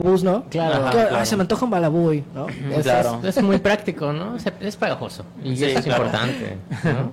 balabús, 0.00 0.22
¿no? 0.22 0.44
Claro, 0.44 0.84
Que, 0.84 0.90
claro. 0.92 1.16
"Ay, 1.16 1.26
se 1.26 1.34
me 1.36 1.42
antoja 1.42 1.64
un 1.64 1.72
balabú 1.72 2.06
hoy", 2.06 2.24
¿no? 2.32 2.46
Es, 2.72 2.84
Claro. 2.84 3.18
es- 3.24 3.36
es 3.36 3.42
muy 3.42 3.58
práctico, 3.58 4.12
¿no? 4.12 4.36
Es, 4.36 4.44
es 4.60 4.76
pegajoso. 4.76 5.24
Y 5.42 5.56
Sí, 5.56 5.64
eso 5.64 5.78
es 5.80 5.84
claro. 5.86 6.04
importante, 6.04 6.56
¿no? 6.84 7.10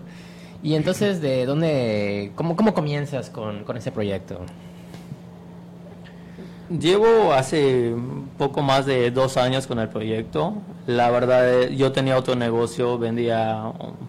Y 0.61 0.75
entonces, 0.75 1.19
¿de 1.19 1.47
dónde, 1.47 2.31
cómo, 2.35 2.55
cómo 2.55 2.75
comienzas 2.75 3.31
con, 3.31 3.63
con 3.63 3.75
ese 3.77 3.91
proyecto? 3.91 4.39
Llevo 6.69 7.33
hace 7.33 7.95
poco 8.37 8.61
más 8.61 8.85
de 8.85 9.09
dos 9.09 9.37
años 9.37 9.65
con 9.65 9.79
el 9.79 9.89
proyecto. 9.89 10.53
La 10.85 11.09
verdad, 11.09 11.63
eh, 11.63 11.75
yo 11.75 11.91
tenía 11.91 12.15
otro 12.19 12.35
negocio, 12.35 12.99
vendía 12.99 13.63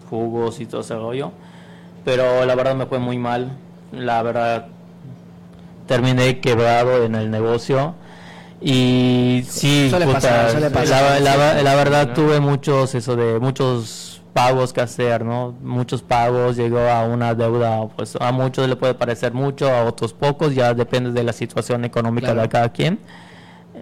jugos 0.07 0.59
y 0.59 0.67
todo 0.67 0.81
ese 0.81 0.93
rollo, 0.93 1.31
pero 2.05 2.45
la 2.45 2.53
verdad 2.53 2.75
me 2.75 2.85
fue 2.85 2.99
muy 2.99 3.17
mal. 3.17 3.53
La 3.91 4.21
verdad, 4.21 4.67
terminé 5.87 6.39
quebrado 6.41 7.03
en 7.03 7.15
el 7.15 7.31
negocio 7.31 7.95
y 8.61 9.43
sí, 9.47 9.89
puta, 9.91 10.05
pasar. 10.13 10.61
La, 11.21 11.35
la- 11.37 11.61
la 11.63 11.75
verdad 11.75 12.13
tuve 12.13 12.39
muchos, 12.39 12.95
eso 12.95 13.15
de 13.15 13.39
muchos 13.39 14.21
pagos 14.33 14.73
que 14.73 14.81
hacer, 14.81 15.23
¿no? 15.25 15.55
Muchos 15.61 16.01
pagos, 16.01 16.55
llegó 16.57 16.79
a 16.79 17.03
una 17.05 17.33
deuda, 17.33 17.87
pues 17.95 18.15
a 18.19 18.31
muchos 18.31 18.67
le 18.67 18.75
puede 18.75 18.93
parecer 18.93 19.33
mucho, 19.33 19.69
a 19.69 19.83
otros 19.83 20.13
pocos, 20.13 20.53
ya 20.55 20.73
depende 20.73 21.11
de 21.11 21.23
la 21.23 21.33
situación 21.33 21.85
económica 21.85 22.27
Claro. 22.27 22.41
de 22.43 22.49
cada 22.49 22.69
quien, 22.71 22.99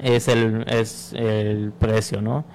es 0.03 0.27
el, 0.27 0.65
es 0.67 1.11
el 1.13 1.71
precio, 1.77 2.21
¿no? 2.21 2.45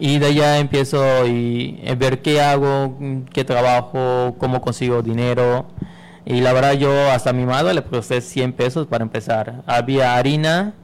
Y 0.00 0.18
de 0.18 0.26
allá 0.26 0.58
empiezo 0.58 1.26
y 1.26 1.82
a 1.90 1.94
ver 1.96 2.22
qué 2.22 2.40
hago, 2.40 2.96
qué 3.32 3.44
trabajo, 3.44 4.36
cómo 4.38 4.60
consigo 4.60 5.02
dinero. 5.02 5.66
Y 6.24 6.40
la 6.40 6.52
verdad 6.52 6.74
yo 6.74 7.10
hasta 7.10 7.30
a 7.30 7.32
mi 7.32 7.44
madre 7.44 7.74
le 7.74 7.82
presté 7.82 8.20
100 8.20 8.52
pesos 8.52 8.86
para 8.86 9.02
empezar. 9.02 9.62
Había 9.66 10.14
harina, 10.16 10.74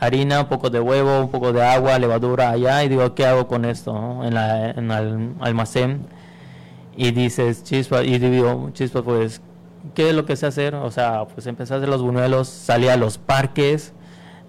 harina, 0.00 0.40
un 0.40 0.46
poco 0.48 0.70
de 0.70 0.80
huevo, 0.80 1.20
un 1.20 1.30
poco 1.30 1.52
de 1.52 1.62
agua, 1.62 1.98
levadura 1.98 2.50
allá 2.50 2.82
y 2.84 2.88
digo, 2.88 3.14
¿qué 3.14 3.26
hago 3.26 3.46
con 3.46 3.64
esto 3.64 3.92
no? 3.92 4.24
en, 4.24 4.34
la, 4.34 4.70
en 4.70 4.90
el 4.90 5.34
almacén? 5.40 6.06
Y 6.96 7.12
dices, 7.12 7.62
chispa, 7.62 8.02
y 8.02 8.18
digo, 8.18 8.70
chispa, 8.72 9.02
pues, 9.02 9.40
¿qué 9.94 10.10
es 10.10 10.14
lo 10.14 10.24
que 10.26 10.36
sé 10.36 10.46
hacer? 10.46 10.74
O 10.74 10.90
sea, 10.90 11.24
pues 11.26 11.46
empecé 11.46 11.74
a 11.74 11.76
hacer 11.78 11.88
los 11.88 12.02
buñuelos, 12.02 12.48
salí 12.48 12.88
a 12.88 12.96
los 12.96 13.16
parques, 13.18 13.92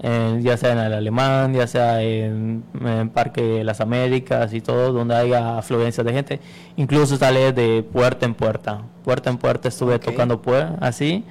eh, 0.03 0.39
ya 0.41 0.57
sea 0.57 0.71
en 0.73 0.79
el 0.79 0.93
Alemán, 0.93 1.53
ya 1.53 1.67
sea 1.67 2.01
en, 2.01 2.63
en 2.83 3.09
Parque 3.09 3.41
de 3.43 3.63
las 3.63 3.79
Américas 3.81 4.51
y 4.53 4.59
todo, 4.59 4.91
donde 4.91 5.15
haya 5.15 5.59
afluencia 5.59 6.03
de 6.03 6.11
gente. 6.11 6.39
Incluso 6.75 7.17
salí 7.17 7.51
de 7.51 7.83
puerta 7.83 8.25
en 8.25 8.33
puerta. 8.33 8.81
Puerta 9.03 9.29
en 9.29 9.37
puerta 9.37 9.67
estuve 9.69 9.95
Ok. 9.95 10.05
tocando 10.05 10.41
puerta, 10.41 10.75
así. 10.85 11.23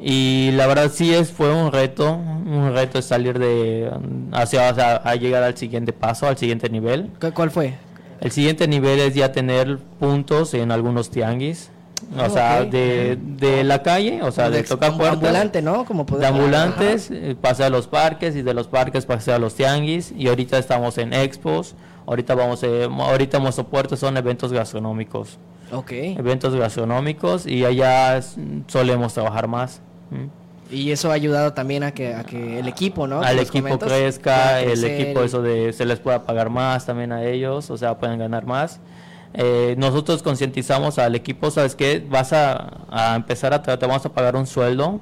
Y 0.00 0.50
la 0.52 0.66
verdad 0.68 0.90
sí 0.94 1.12
es 1.12 1.32
fue 1.32 1.52
un 1.52 1.72
reto, 1.72 2.12
un 2.14 2.72
reto 2.72 2.98
es 3.00 3.04
salir 3.06 3.38
de 3.38 3.90
hacia, 4.32 4.68
hacia- 4.68 4.96
a 4.96 5.14
llegar 5.16 5.42
al 5.42 5.56
siguiente 5.56 5.92
paso, 5.92 6.26
al 6.28 6.36
siguiente 6.36 6.68
nivel. 6.70 7.10
¿Cu- 7.20 7.32
¿Cuál 7.34 7.50
fue? 7.50 7.74
El 8.20 8.30
siguiente 8.30 8.68
nivel 8.68 8.98
es 9.00 9.14
ya 9.14 9.32
tener 9.32 9.78
puntos 9.98 10.54
en 10.54 10.70
algunos 10.72 11.10
tianguis, 11.10 11.70
o 12.16 12.22
Ah, 12.22 12.30
sea, 12.30 12.64
de, 12.64 13.18
de 13.20 13.64
la 13.64 13.82
calle, 13.82 14.22
o 14.22 14.30
sea, 14.30 14.44
Como 14.44 14.54
de 14.54 14.60
ex- 14.60 14.68
tocar 14.68 14.88
como 14.90 14.98
puertas, 15.00 15.18
ambulante, 15.18 15.62
¿no? 15.62 15.84
Como 15.84 16.04
de 16.04 16.26
ambulantes, 16.26 17.10
eh, 17.10 17.36
pasé 17.40 17.64
a 17.64 17.70
los 17.70 17.86
parques 17.88 18.36
y 18.36 18.42
de 18.42 18.54
los 18.54 18.68
parques 18.68 19.04
pasé 19.04 19.32
a 19.32 19.38
los 19.40 19.54
tianguis 19.56 20.12
y 20.16 20.28
ahorita 20.28 20.58
estamos 20.58 20.96
en 20.98 21.12
expos, 21.12 21.74
ahorita 22.06 22.34
vamos, 22.36 22.62
eh, 22.62 22.88
ahorita 22.90 23.40
nuestro 23.40 23.64
puerto 23.66 23.96
son 23.96 24.16
eventos 24.16 24.52
gastronómicos, 24.52 25.38
Ajá. 25.68 25.78
Ok. 25.78 25.90
eventos 25.92 26.54
gastronómicos 26.54 27.46
y 27.46 27.64
allá 27.64 28.20
solemos 28.68 29.12
trabajar 29.14 29.48
más. 29.48 29.80
Y 30.70 30.90
eso 30.90 31.10
ha 31.10 31.14
ayudado 31.14 31.54
también 31.54 31.82
a 31.82 31.92
que, 31.92 32.14
a 32.14 32.24
que 32.24 32.58
el 32.58 32.68
equipo, 32.68 33.06
¿no? 33.06 33.22
al 33.22 33.38
equipo 33.38 33.78
crezca, 33.78 34.60
el 34.60 34.84
equipo 34.84 35.22
y- 35.22 35.24
eso 35.26 35.40
de 35.40 35.72
se 35.72 35.86
les 35.86 35.98
pueda 35.98 36.24
pagar 36.24 36.50
más 36.50 36.84
también 36.84 37.10
a 37.12 37.24
ellos, 37.24 37.70
o 37.70 37.78
sea, 37.78 37.98
pueden 37.98 38.18
ganar 38.18 38.44
más. 38.44 38.78
Eh, 39.34 39.74
nosotros 39.78 40.22
concientizamos 40.22 40.98
al 40.98 41.14
equipo, 41.14 41.50
¿sabes 41.50 41.74
qué? 41.74 42.04
Vas 42.08 42.32
a, 42.34 42.84
a 42.90 43.16
empezar 43.16 43.54
a, 43.54 43.62
te 43.62 43.86
vamos 43.86 44.04
a 44.04 44.12
pagar 44.12 44.36
un 44.36 44.46
sueldo, 44.46 45.00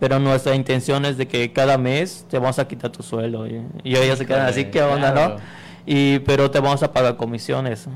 pero 0.00 0.18
nuestra 0.18 0.54
intención 0.54 1.04
es 1.06 1.16
de 1.16 1.28
que 1.28 1.52
cada 1.52 1.78
mes 1.78 2.26
te 2.28 2.38
vamos 2.38 2.58
a 2.58 2.68
quitar 2.68 2.90
tu 2.90 3.02
sueldo. 3.02 3.46
Y, 3.46 3.62
y 3.84 3.96
ellos 3.96 4.18
se 4.18 4.26
quedan 4.26 4.46
así, 4.46 4.66
¿qué 4.66 4.82
onda, 4.82 5.12
claro. 5.12 5.34
no? 5.36 5.40
Y, 5.86 6.20
pero 6.20 6.50
te 6.50 6.60
vamos 6.60 6.82
a 6.82 6.92
pagar 6.92 7.16
comisiones. 7.16 7.86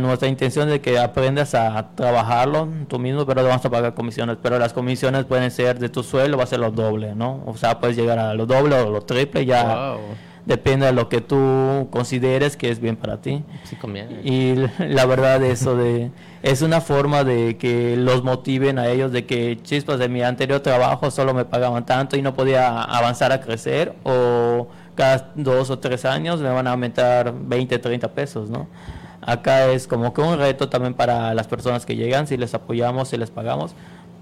Nuestra 0.00 0.28
intención 0.28 0.70
es 0.70 0.80
que 0.80 0.98
aprendas 0.98 1.54
a 1.54 1.94
trabajarlo 1.94 2.68
tú 2.88 2.98
mismo, 2.98 3.26
pero 3.26 3.42
te 3.42 3.48
vamos 3.48 3.64
a 3.64 3.70
pagar 3.70 3.94
comisiones. 3.94 4.36
Pero 4.40 4.58
las 4.58 4.72
comisiones 4.72 5.24
pueden 5.24 5.50
ser 5.50 5.78
de 5.78 5.88
tu 5.88 6.02
sueldo, 6.02 6.36
va 6.36 6.44
a 6.44 6.46
ser 6.46 6.60
lo 6.60 6.70
doble, 6.70 7.14
¿no? 7.14 7.42
O 7.46 7.56
sea, 7.56 7.80
puedes 7.80 7.96
llegar 7.96 8.18
a 8.18 8.34
lo 8.34 8.46
doble 8.46 8.76
o 8.76 8.90
lo 8.90 9.00
triple, 9.02 9.44
ya 9.44 9.92
Wow, 9.92 10.00
depende 10.44 10.86
de 10.86 10.92
lo 10.92 11.08
que 11.08 11.20
tú 11.20 11.88
consideres 11.90 12.56
que 12.56 12.70
es 12.70 12.80
bien 12.80 12.96
para 12.96 13.20
ti. 13.20 13.44
sí 13.64 13.76
conviene. 13.76 14.20
Y 14.22 14.54
la 14.78 15.06
verdad 15.06 15.42
eso 15.42 15.76
de 15.76 16.10
es 16.42 16.62
una 16.62 16.80
forma 16.80 17.24
de 17.24 17.56
que 17.56 17.96
los 17.96 18.24
motiven 18.24 18.78
a 18.78 18.88
ellos 18.88 19.12
de 19.12 19.26
que 19.26 19.58
chispas 19.62 19.98
de 19.98 20.08
mi 20.08 20.22
anterior 20.22 20.60
trabajo 20.60 21.10
solo 21.10 21.34
me 21.34 21.44
pagaban 21.44 21.86
tanto 21.86 22.16
y 22.16 22.22
no 22.22 22.34
podía 22.34 22.82
avanzar 22.82 23.32
a 23.32 23.40
crecer 23.40 23.94
o 24.02 24.68
cada 24.94 25.32
dos 25.34 25.70
o 25.70 25.78
tres 25.78 26.04
años 26.04 26.40
me 26.40 26.50
van 26.50 26.66
a 26.66 26.72
aumentar 26.72 27.34
20, 27.34 27.78
30 27.78 28.12
pesos, 28.12 28.50
¿no? 28.50 28.68
Acá 29.20 29.70
es 29.70 29.86
como 29.86 30.12
que 30.12 30.20
un 30.20 30.38
reto 30.38 30.68
también 30.68 30.94
para 30.94 31.32
las 31.34 31.46
personas 31.46 31.86
que 31.86 31.94
llegan, 31.94 32.26
si 32.26 32.36
les 32.36 32.54
apoyamos, 32.54 33.08
si 33.08 33.16
les 33.16 33.30
pagamos, 33.30 33.74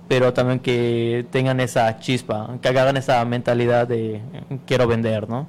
pero 0.08 0.32
también 0.34 0.58
que 0.58 1.26
tengan 1.30 1.60
esa 1.60 1.98
chispa, 1.98 2.58
que 2.60 2.68
agarren 2.68 2.96
esa 2.96 3.24
mentalidad 3.24 3.88
de 3.88 4.20
quiero 4.66 4.86
vender, 4.86 5.28
¿no? 5.28 5.46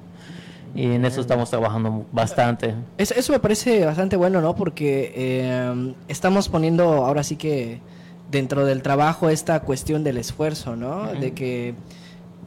Y 0.74 0.92
en 0.92 1.04
eso 1.04 1.20
estamos 1.20 1.50
trabajando 1.50 2.06
bastante. 2.12 2.74
Eso, 2.96 3.14
eso 3.14 3.32
me 3.32 3.40
parece 3.40 3.84
bastante 3.84 4.16
bueno, 4.16 4.40
¿no? 4.40 4.54
Porque 4.54 5.12
eh, 5.14 5.94
estamos 6.08 6.48
poniendo 6.48 7.04
ahora 7.04 7.22
sí 7.22 7.36
que 7.36 7.80
dentro 8.30 8.64
del 8.64 8.82
trabajo 8.82 9.28
esta 9.28 9.60
cuestión 9.60 10.02
del 10.02 10.16
esfuerzo, 10.16 10.74
¿no? 10.74 11.12
De 11.12 11.32
que 11.32 11.74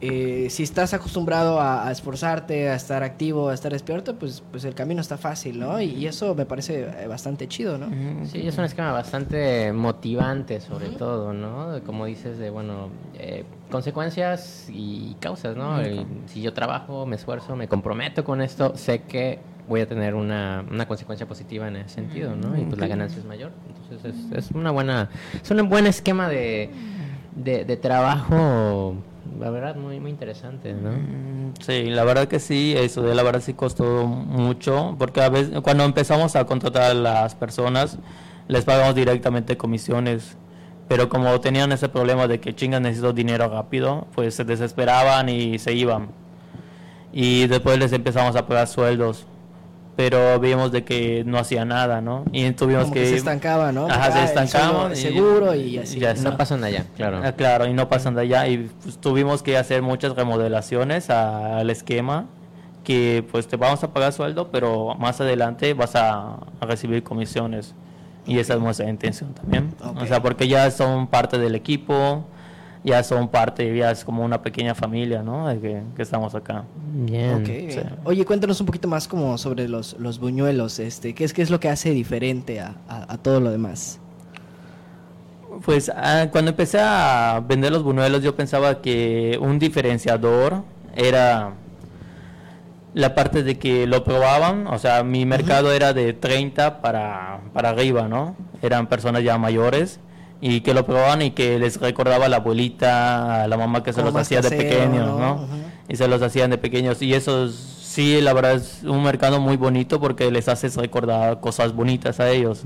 eh, 0.00 0.48
si 0.50 0.62
estás 0.62 0.92
acostumbrado 0.94 1.58
a, 1.60 1.88
a 1.88 1.90
esforzarte, 1.92 2.68
a 2.68 2.74
estar 2.74 3.02
activo, 3.02 3.48
a 3.48 3.54
estar 3.54 3.72
despierto, 3.72 4.16
pues, 4.16 4.42
pues 4.50 4.64
el 4.64 4.74
camino 4.74 5.00
está 5.00 5.16
fácil, 5.16 5.58
¿no? 5.58 5.80
Y, 5.80 5.86
y 5.86 6.06
eso 6.06 6.34
me 6.34 6.44
parece 6.44 6.82
eh, 6.82 7.06
bastante 7.06 7.48
chido, 7.48 7.78
¿no? 7.78 7.86
Sí, 8.26 8.46
es 8.46 8.58
un 8.58 8.64
esquema 8.64 8.92
bastante 8.92 9.72
motivante, 9.72 10.60
sobre 10.60 10.90
todo, 10.90 11.32
¿no? 11.32 11.80
Como 11.86 12.04
dices, 12.06 12.36
de, 12.38 12.50
bueno, 12.50 12.90
eh, 13.18 13.44
consecuencias 13.70 14.66
y 14.68 15.16
causas, 15.20 15.56
¿no? 15.56 15.80
El- 15.80 16.04
si 16.26 16.42
yo 16.42 16.52
trabajo, 16.52 17.06
me 17.06 17.16
esfuerzo, 17.16 17.56
me 17.56 17.68
comprometo 17.68 18.22
con 18.24 18.40
esto, 18.42 18.76
sé 18.76 19.02
que 19.02 19.38
voy 19.68 19.80
a 19.80 19.88
tener 19.88 20.14
una, 20.14 20.64
una 20.70 20.86
consecuencia 20.86 21.26
positiva 21.26 21.66
en 21.68 21.76
ese 21.76 21.94
sentido, 21.96 22.36
¿no? 22.36 22.56
Y 22.58 22.64
pues 22.64 22.78
la 22.78 22.86
ganancia 22.86 23.18
es 23.18 23.24
mayor. 23.24 23.50
Entonces 23.68 24.14
es, 24.32 24.44
es 24.46 24.50
una 24.52 24.70
buena, 24.70 25.08
es 25.42 25.50
un 25.50 25.68
buen 25.68 25.86
esquema 25.86 26.28
de, 26.28 26.70
de, 27.34 27.64
de 27.64 27.76
trabajo, 27.76 28.94
la 29.38 29.50
verdad, 29.50 29.76
muy, 29.76 30.00
muy 30.00 30.10
interesante, 30.10 30.72
¿no? 30.72 30.90
Mm, 30.92 31.54
Sí, 31.60 31.84
la 31.84 32.04
verdad 32.04 32.28
que 32.28 32.38
sí, 32.40 32.74
eso 32.76 33.02
de 33.02 33.14
la 33.14 33.22
verdad 33.22 33.40
sí 33.40 33.54
costó 33.54 34.06
mucho, 34.06 34.94
porque 34.98 35.22
a 35.22 35.28
veces 35.28 35.60
cuando 35.62 35.84
empezamos 35.84 36.36
a 36.36 36.44
contratar 36.44 36.90
a 36.90 36.94
las 36.94 37.34
personas, 37.34 37.98
les 38.48 38.64
pagamos 38.64 38.94
directamente 38.94 39.56
comisiones, 39.56 40.36
pero 40.88 41.08
como 41.08 41.40
tenían 41.40 41.72
ese 41.72 41.88
problema 41.88 42.28
de 42.28 42.40
que 42.40 42.54
chingas 42.54 42.80
necesito 42.80 43.12
dinero 43.12 43.48
rápido, 43.48 44.06
pues 44.14 44.34
se 44.34 44.44
desesperaban 44.44 45.28
y 45.28 45.58
se 45.58 45.72
iban. 45.72 46.08
Y 47.12 47.46
después 47.46 47.78
les 47.78 47.92
empezamos 47.92 48.36
a 48.36 48.46
pagar 48.46 48.66
sueldos, 48.68 49.26
pero 49.96 50.38
vimos 50.38 50.72
de 50.72 50.84
que 50.84 51.24
no 51.24 51.38
hacía 51.38 51.64
nada, 51.64 52.00
¿no? 52.02 52.24
Y 52.30 52.50
tuvimos 52.52 52.84
Como 52.84 52.94
que, 52.94 53.00
que... 53.00 53.06
se 53.08 53.16
estancaba, 53.16 53.72
¿no? 53.72 53.86
Ajá, 53.86 54.12
se 54.12 54.18
Ah, 54.18 54.22
el 54.22 54.28
sueldo 54.28 54.42
estancaban 54.42 54.92
es 54.92 54.98
y- 54.98 55.02
seguro 55.02 55.54
y 55.54 55.78
así. 55.78 55.98
ya 55.98 56.12
¿no? 56.14 56.36
pasan 56.36 56.62
allá, 56.64 56.84
claro. 56.96 57.20
Ah, 57.24 57.32
claro, 57.32 57.66
y 57.66 57.72
no 57.72 57.88
pasan 57.88 58.14
de 58.14 58.20
allá 58.22 58.46
y 58.46 58.70
pues, 58.82 58.98
tuvimos 58.98 59.42
que 59.42 59.56
hacer 59.56 59.80
muchas 59.82 60.14
remodelaciones 60.14 61.08
a- 61.10 61.58
al 61.58 61.70
esquema 61.70 62.26
que 62.84 63.24
pues 63.32 63.48
te 63.48 63.56
vamos 63.56 63.82
a 63.82 63.92
pagar 63.92 64.12
sueldo, 64.12 64.50
pero 64.52 64.94
más 64.96 65.20
adelante 65.20 65.72
vas 65.74 65.96
a, 65.96 66.34
a 66.60 66.66
recibir 66.66 67.02
comisiones 67.02 67.74
y 68.26 68.38
esa 68.38 68.54
es 68.54 68.60
nuestra 68.60 68.88
intención 68.88 69.32
también. 69.34 69.74
Ok. 69.82 70.02
O 70.02 70.06
sea, 70.06 70.20
porque 70.22 70.46
ya 70.46 70.70
son 70.70 71.06
parte 71.08 71.38
del 71.38 71.54
equipo, 71.54 72.26
ya 72.86 73.02
son 73.02 73.28
parte, 73.28 73.76
ya 73.76 73.90
es 73.90 74.04
como 74.04 74.24
una 74.24 74.40
pequeña 74.40 74.74
familia, 74.74 75.20
¿no? 75.22 75.48
De 75.48 75.58
que, 75.60 75.82
que 75.96 76.02
estamos 76.02 76.34
acá. 76.36 76.64
Bien. 76.94 77.42
Oye, 78.04 78.24
cuéntanos 78.24 78.60
un 78.60 78.66
poquito 78.66 78.86
más 78.88 79.08
como 79.08 79.36
sobre 79.38 79.68
los, 79.68 79.96
los 79.98 80.20
buñuelos, 80.20 80.78
este, 80.78 81.12
¿qué 81.14 81.24
es, 81.24 81.32
qué 81.34 81.42
es 81.42 81.50
lo 81.50 81.58
que 81.60 81.68
hace 81.68 81.90
diferente 81.90 82.60
a, 82.60 82.76
a- 82.88 83.12
a 83.12 83.18
todo 83.18 83.40
lo 83.40 83.50
demás? 83.50 83.98
Pues 85.64 85.90
ah, 85.94 86.28
cuando 86.30 86.50
empecé 86.52 86.78
a 86.80 87.42
vender 87.46 87.72
los 87.72 87.82
buñuelos 87.82 88.22
yo 88.22 88.36
pensaba 88.36 88.80
que 88.82 89.38
un 89.40 89.58
diferenciador 89.58 90.62
era 90.94 91.54
la 92.94 93.14
parte 93.14 93.42
de 93.42 93.58
que 93.58 93.86
lo 93.86 94.04
probaban, 94.04 94.66
o 94.68 94.78
sea, 94.78 95.02
mi 95.02 95.26
mercado 95.26 95.72
era 95.72 95.92
de 95.92 96.12
30 96.12 96.80
para, 96.80 97.40
para 97.52 97.70
arriba, 97.70 98.06
¿no? 98.08 98.36
Eran 98.62 98.86
personas 98.86 99.22
ya 99.24 99.36
mayores 99.38 99.98
y 100.40 100.60
que 100.60 100.74
lo 100.74 100.84
probaban 100.84 101.22
y 101.22 101.30
que 101.30 101.58
les 101.58 101.80
recordaba 101.80 102.26
a 102.26 102.28
la 102.28 102.36
abuelita, 102.38 103.42
a 103.44 103.48
la 103.48 103.56
mamá 103.56 103.82
que 103.82 103.92
se 103.92 104.02
los 104.02 104.14
hacía 104.14 104.40
de 104.42 104.50
pequeños, 104.50 105.18
¿no? 105.18 105.46
y 105.88 105.96
se 105.96 106.08
los 106.08 106.20
hacían 106.22 106.50
de 106.50 106.58
pequeños 106.58 107.00
y 107.00 107.14
eso 107.14 107.48
sí, 107.48 108.20
la 108.20 108.32
verdad 108.32 108.54
es 108.54 108.82
un 108.82 109.02
mercado 109.02 109.40
muy 109.40 109.56
bonito 109.56 110.00
porque 110.00 110.30
les 110.30 110.48
haces 110.48 110.76
recordar 110.76 111.40
cosas 111.40 111.72
bonitas 111.74 112.20
a 112.20 112.28
ellos. 112.30 112.64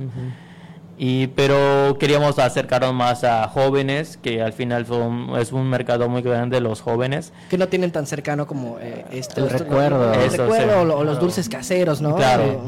Y, 1.02 1.28
pero 1.28 1.96
queríamos 1.98 2.38
acercarnos 2.38 2.92
más 2.92 3.24
a 3.24 3.48
jóvenes, 3.48 4.18
que 4.18 4.42
al 4.42 4.52
final 4.52 4.84
son, 4.84 5.30
es 5.38 5.50
un 5.50 5.66
mercado 5.66 6.10
muy 6.10 6.20
grande 6.20 6.60
los 6.60 6.82
jóvenes. 6.82 7.32
Que 7.48 7.56
no 7.56 7.68
tienen 7.68 7.90
tan 7.90 8.06
cercano 8.06 8.46
como 8.46 8.78
eh, 8.80 9.06
esto, 9.10 9.40
El 9.40 9.46
esto- 9.46 9.58
recuerdo. 9.64 10.12
el 10.12 10.20
Eso, 10.20 10.42
recuerdo 10.42 10.72
sí. 10.72 10.78
o, 10.78 10.84
lo- 10.84 10.98
o 10.98 11.04
los 11.04 11.18
dulces 11.18 11.48
caseros, 11.48 12.02
¿no? 12.02 12.16
Claro. 12.16 12.60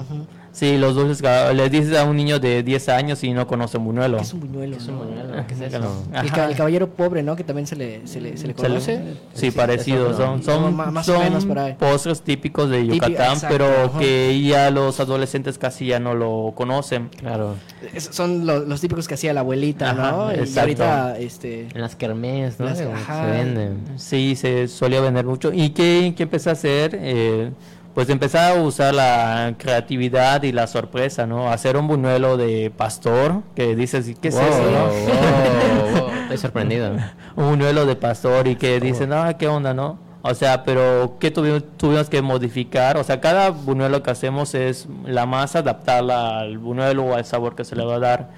Sí, 0.53 0.77
los 0.77 0.95
dulces, 0.95 1.23
les 1.55 1.71
dices 1.71 1.97
a 1.97 2.05
un 2.05 2.15
niño 2.15 2.39
de 2.39 2.63
10 2.63 2.89
años 2.91 3.25
y 3.25 3.33
no 3.33 3.47
conoce 3.47 3.79
buñuelo. 3.79 4.19
¿Qué 4.19 4.23
es 4.23 4.35
un 4.35 4.41
buñuelo? 4.41 4.77
Es 4.77 4.87
un 4.87 4.99
no? 4.99 5.05
buñuelo, 5.05 5.47
¿qué 5.47 5.55
es 5.55 5.61
eso? 5.63 6.05
El, 6.13 6.31
ca- 6.31 6.51
el 6.51 6.57
caballero 6.57 6.91
pobre, 6.91 7.23
¿no? 7.23 7.37
Que 7.37 7.43
también 7.43 7.67
se 7.67 7.75
le, 7.75 8.07
se 8.07 8.21
le, 8.21 8.37
se 8.37 8.47
le 8.49 8.55
Se 8.55 8.69
le- 8.69 8.69
conoce. 8.69 9.03
Sí, 9.33 9.51
parecidos. 9.51 10.17
Son, 10.19 10.37
No, 10.39 10.43
son, 10.43 10.77
más 10.77 11.09
o 11.09 11.15
son 11.15 11.23
menos 11.25 11.47
por 11.47 11.59
ahí. 11.59 11.73
postres 11.79 12.21
típicos 12.21 12.69
de 12.69 12.83
Típico, 12.83 13.07
Yucatán, 13.07 13.33
exacto, 13.33 13.57
pero 13.57 13.85
ajá. 13.87 13.99
que 13.99 14.43
ya 14.43 14.71
los 14.71 15.01
adolescentes 15.01 15.57
casi 15.57 15.87
ya 15.87 15.99
no 16.01 16.13
lo 16.15 16.53
conocen. 16.55 17.09
Claro. 17.17 17.55
Es- 17.95 18.11
son 18.13 18.45
lo- 18.45 18.61
los 18.61 18.79
típicos 18.81 19.09
que 19.09 19.15
hacía 19.15 19.33
la 19.33 19.41
abuelita, 19.41 19.91
Ajá, 19.93 20.11
¿no? 20.13 20.33
Y 20.33 20.35
exacto. 20.35 20.61
ahorita, 20.61 21.19
este... 21.19 21.69
En 21.75 21.81
las 21.81 21.97
kermés, 21.97 22.61
¿no? 22.61 22.67
Las- 22.67 22.77
Se- 22.77 22.93
ajá. 22.93 23.25
Se 23.25 23.31
venden. 23.31 23.79
Sí, 23.97 24.37
se 24.37 24.69
solía 24.69 25.01
vender 25.01 25.25
mucho. 25.25 25.51
¿Y 25.51 25.71
qué, 25.71 26.13
qué 26.15 26.25
empecé 26.25 26.51
a 26.51 26.53
hacer? 26.53 26.99
Eh, 27.01 27.51
pues 27.95 28.09
empezar 28.09 28.57
a 28.57 28.63
usar 28.63 28.95
la 28.95 29.55
creatividad 29.59 30.43
y 30.45 30.53
la 30.53 30.67
sorpresa, 30.67 31.27
¿no? 31.27 31.51
Hacer 31.51 31.77
un 31.77 31.87
buñuelo 31.89 32.37
de 32.37 32.73
pastor, 32.75 33.43
que 33.55 33.77
dices, 33.77 34.11
¿qué 34.21 34.29
es 34.29 34.35
Wow, 34.35 34.45
eso? 34.45 34.63
no? 34.71 34.87
wow, 34.87 36.01
wow, 36.07 36.11
Estoy 36.23 36.39
sorprendido. 36.39 36.93
un 37.37 37.49
buñuelo 37.51 37.85
de 37.87 37.97
pastor 37.97 38.49
y 38.49 38.57
que 38.57 38.81
dicen, 38.81 39.13
ah, 39.13 39.35
¿qué 39.39 39.47
onda, 39.49 39.75
no? 39.75 39.99
O 40.23 40.35
sea, 40.35 40.63
pero 40.65 41.17
¿qué 41.19 41.31
tuvimos, 41.31 41.65
tuvimos 41.77 42.09
que 42.09 42.23
modificar? 42.23 42.97
O 42.97 43.05
sea, 43.05 43.21
cada 43.21 43.51
buñuelo 43.51 44.03
que 44.03 44.11
hacemos 44.13 44.55
es 44.55 44.87
la 45.05 45.27
masa, 45.27 45.59
adaptarla 45.59 46.39
al 46.41 46.59
buñuelo 46.59 47.05
o 47.05 47.15
al 47.15 47.25
sabor 47.25 47.55
que 47.57 47.65
se 47.65 47.75
le 47.77 47.85
va 47.85 47.97
a 47.97 47.99
dar. 47.99 48.31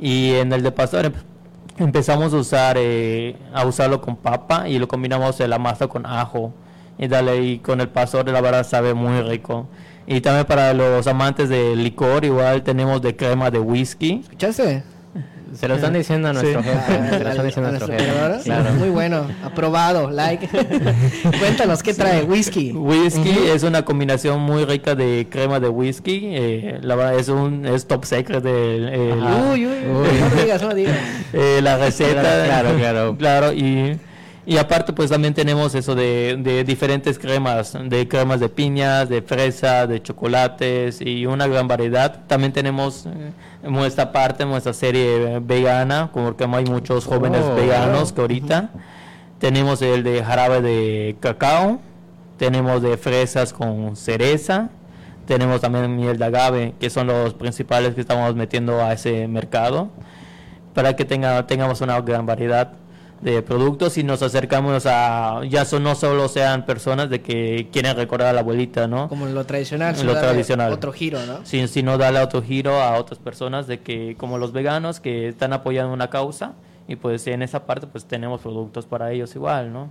Y 0.00 0.34
en 0.34 0.52
el 0.52 0.62
de 0.62 0.70
pastor 0.70 1.06
em- 1.06 1.12
empezamos 1.76 2.32
a 2.32 2.36
usar, 2.36 2.76
eh, 2.78 3.36
a 3.52 3.66
usarlo 3.66 4.00
con 4.00 4.16
papa 4.16 4.68
y 4.68 4.78
lo 4.78 4.86
combinamos 4.88 5.36
de 5.38 5.48
la 5.48 5.58
masa 5.58 5.88
con 5.88 6.06
ajo. 6.06 6.52
Y 6.98 7.06
dale, 7.08 7.42
y 7.42 7.58
con 7.58 7.80
el 7.80 7.88
pastor 7.88 8.28
la 8.28 8.40
verdad 8.40 8.66
sabe 8.66 8.94
muy 8.94 9.20
rico. 9.22 9.68
Y 10.06 10.20
también 10.20 10.46
para 10.46 10.72
los 10.74 11.06
amantes 11.06 11.48
de 11.48 11.76
licor, 11.76 12.24
igual 12.24 12.62
tenemos 12.62 13.00
de 13.02 13.14
crema 13.14 13.50
de 13.50 13.58
whisky. 13.58 14.20
¿Escuchaste? 14.22 14.82
Se 15.54 15.66
lo 15.66 15.76
están 15.76 15.94
diciendo 15.94 16.28
a 16.28 16.32
nuestro 16.34 16.62
Sí. 16.62 16.68
jefe. 16.68 17.08
Se 17.10 17.20
lo 17.20 17.26
¿A- 17.26 17.30
están 17.30 17.46
diciendo 17.46 17.68
a 17.68 17.72
nuestro 17.72 17.92
jefe. 17.98 18.42
Claro. 18.44 18.72
Muy 18.74 18.90
bueno, 18.90 19.26
aprobado, 19.42 20.10
like. 20.10 20.46
Cuéntanos, 21.40 21.82
¿qué 21.82 21.94
trae? 21.94 22.22
Whisky. 22.24 22.72
Whisky 22.72 23.34
es 23.52 23.62
una 23.62 23.82
combinación 23.84 24.40
muy 24.40 24.64
rica 24.66 24.94
de 24.94 25.26
crema 25.30 25.58
de 25.60 25.68
whisky. 25.68 26.20
eh, 26.34 26.78
la 26.82 26.94
verdad 26.96 27.18
es 27.18 27.28
un 27.28 27.64
es 27.64 27.86
top 27.86 28.04
secret 28.04 28.42
de 28.42 29.12
el- 29.12 29.22
Ajá. 29.26 29.50
Uy, 29.52 29.66
uy, 29.66 29.72
Uy. 29.86 30.08
no 30.36 30.42
digas, 30.42 30.62
no 30.62 30.74
digas. 30.74 30.96
eh, 31.32 31.60
la 31.62 31.78
receta. 31.78 32.20
Claro, 32.44 32.74
claro. 32.76 33.16
Claro, 33.18 33.52
y, 33.54 33.98
y 34.48 34.56
aparte 34.56 34.94
pues 34.94 35.10
también 35.10 35.34
tenemos 35.34 35.74
eso 35.74 35.94
de, 35.94 36.38
de 36.40 36.64
diferentes 36.64 37.18
cremas, 37.18 37.76
de 37.84 38.08
cremas 38.08 38.40
de 38.40 38.48
piñas, 38.48 39.10
de 39.10 39.20
fresa, 39.20 39.86
de 39.86 40.02
chocolates 40.02 41.02
y 41.02 41.26
una 41.26 41.46
gran 41.46 41.68
variedad. 41.68 42.22
También 42.26 42.54
tenemos 42.54 43.04
eh, 43.04 43.32
nuestra 43.68 44.10
parte, 44.10 44.46
nuestra 44.46 44.72
serie 44.72 45.38
vegana, 45.40 46.08
como 46.14 46.34
que 46.34 46.44
hay 46.44 46.64
muchos 46.64 47.04
jóvenes 47.04 47.42
Oh. 47.44 47.56
veganos 47.56 48.14
que 48.14 48.22
ahorita. 48.22 48.70
Tenemos 49.38 49.82
el 49.82 50.02
de 50.02 50.24
jarabe 50.24 50.62
de 50.62 51.16
cacao, 51.20 51.80
tenemos 52.38 52.80
de 52.80 52.96
fresas 52.96 53.52
con 53.52 53.96
cereza, 53.96 54.70
tenemos 55.26 55.60
también 55.60 55.94
miel 55.94 56.16
de 56.16 56.24
agave, 56.24 56.74
que 56.80 56.88
son 56.88 57.06
los 57.08 57.34
principales 57.34 57.94
que 57.94 58.00
estamos 58.00 58.34
metiendo 58.34 58.82
a 58.82 58.94
ese 58.94 59.28
mercado, 59.28 59.90
para 60.72 60.96
que 60.96 61.04
tenga, 61.04 61.46
tengamos 61.46 61.82
una 61.82 62.00
gran 62.00 62.24
variedad 62.24 62.72
de 63.20 63.42
productos 63.42 63.98
y 63.98 64.04
nos 64.04 64.22
acercamos 64.22 64.86
a, 64.86 65.42
ya 65.48 65.64
son, 65.64 65.82
no 65.82 65.94
solo 65.94 66.28
sean 66.28 66.64
personas 66.64 67.10
de 67.10 67.20
que 67.20 67.68
quieren 67.72 67.96
recordar 67.96 68.28
a 68.28 68.32
la 68.32 68.40
abuelita, 68.40 68.86
¿no? 68.86 69.08
Como 69.08 69.26
lo 69.26 69.44
tradicional, 69.44 69.94
Lo 69.94 70.00
sino 70.00 70.14
darle 70.14 70.28
tradicional. 70.28 70.72
Otro 70.72 70.92
giro, 70.92 71.24
¿no? 71.26 71.44
Sin, 71.44 71.68
sino 71.68 71.98
darle 71.98 72.20
otro 72.20 72.42
giro 72.42 72.80
a 72.80 72.96
otras 72.98 73.18
personas 73.18 73.66
de 73.66 73.80
que 73.80 74.16
como 74.16 74.38
los 74.38 74.52
veganos 74.52 75.00
que 75.00 75.28
están 75.28 75.52
apoyando 75.52 75.92
una 75.92 76.10
causa 76.10 76.54
y 76.86 76.96
pues 76.96 77.26
en 77.26 77.42
esa 77.42 77.66
parte 77.66 77.86
pues 77.86 78.04
tenemos 78.04 78.40
productos 78.40 78.86
para 78.86 79.10
ellos 79.12 79.34
igual, 79.34 79.72
¿no? 79.72 79.90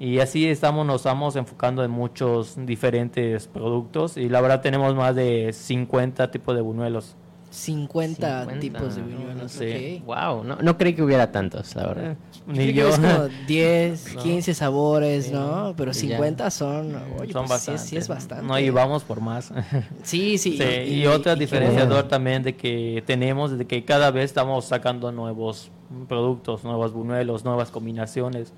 Y 0.00 0.20
así 0.20 0.48
estamos, 0.48 0.86
nos 0.86 0.96
estamos 1.00 1.34
enfocando 1.34 1.82
en 1.82 1.90
muchos 1.90 2.54
diferentes 2.64 3.48
productos 3.48 4.16
y 4.16 4.28
la 4.28 4.40
verdad 4.40 4.60
tenemos 4.60 4.94
más 4.94 5.16
de 5.16 5.52
50 5.52 6.30
tipos 6.30 6.54
de 6.54 6.60
buñuelos. 6.60 7.16
50, 7.50 8.40
50. 8.44 8.60
tipos 8.60 8.94
de 8.96 9.02
buñuelos, 9.02 9.52
Sí. 9.52 10.00
ok. 10.02 10.06
Wow, 10.06 10.44
no, 10.44 10.56
no 10.56 10.76
creí 10.76 10.94
que 10.94 11.02
hubiera 11.02 11.32
tantos, 11.32 11.74
la 11.74 11.86
verdad. 11.86 12.16
Yo 12.46 12.52
Ni 12.52 12.66
que 12.66 12.72
yo. 12.74 12.88
es 12.88 12.96
como 12.98 13.28
10, 13.46 14.16
15 14.22 14.54
sabores, 14.54 15.32
¿no? 15.32 15.74
Pero 15.76 15.90
Y 15.92 15.94
ya. 15.94 16.00
50 16.00 16.50
son, 16.50 16.96
oye, 17.18 17.32
Son 17.32 17.46
pues 17.46 17.60
sí, 17.62 17.72
sí 17.78 17.96
es 17.96 18.08
bastante. 18.08 18.46
No, 18.46 18.58
y 18.58 18.70
vamos 18.70 19.02
por 19.04 19.20
más. 19.20 19.52
Sí, 20.02 20.38
sí. 20.38 20.58
Sí, 20.58 20.64
y, 20.94 21.06
otro 21.06 21.34
qué 21.34 21.40
diferenciador 21.40 22.08
también 22.08 22.42
de 22.42 22.54
que 22.56 23.02
tenemos 23.06 23.56
de 23.56 23.66
que 23.66 23.84
cada 23.84 24.10
vez 24.10 24.24
estamos 24.26 24.64
sacando 24.66 25.10
nuevos 25.12 25.70
productos, 26.08 26.64
nuevos 26.64 26.92
buñuelos, 26.92 27.44
nuevas 27.44 27.70
combinaciones. 27.70 28.52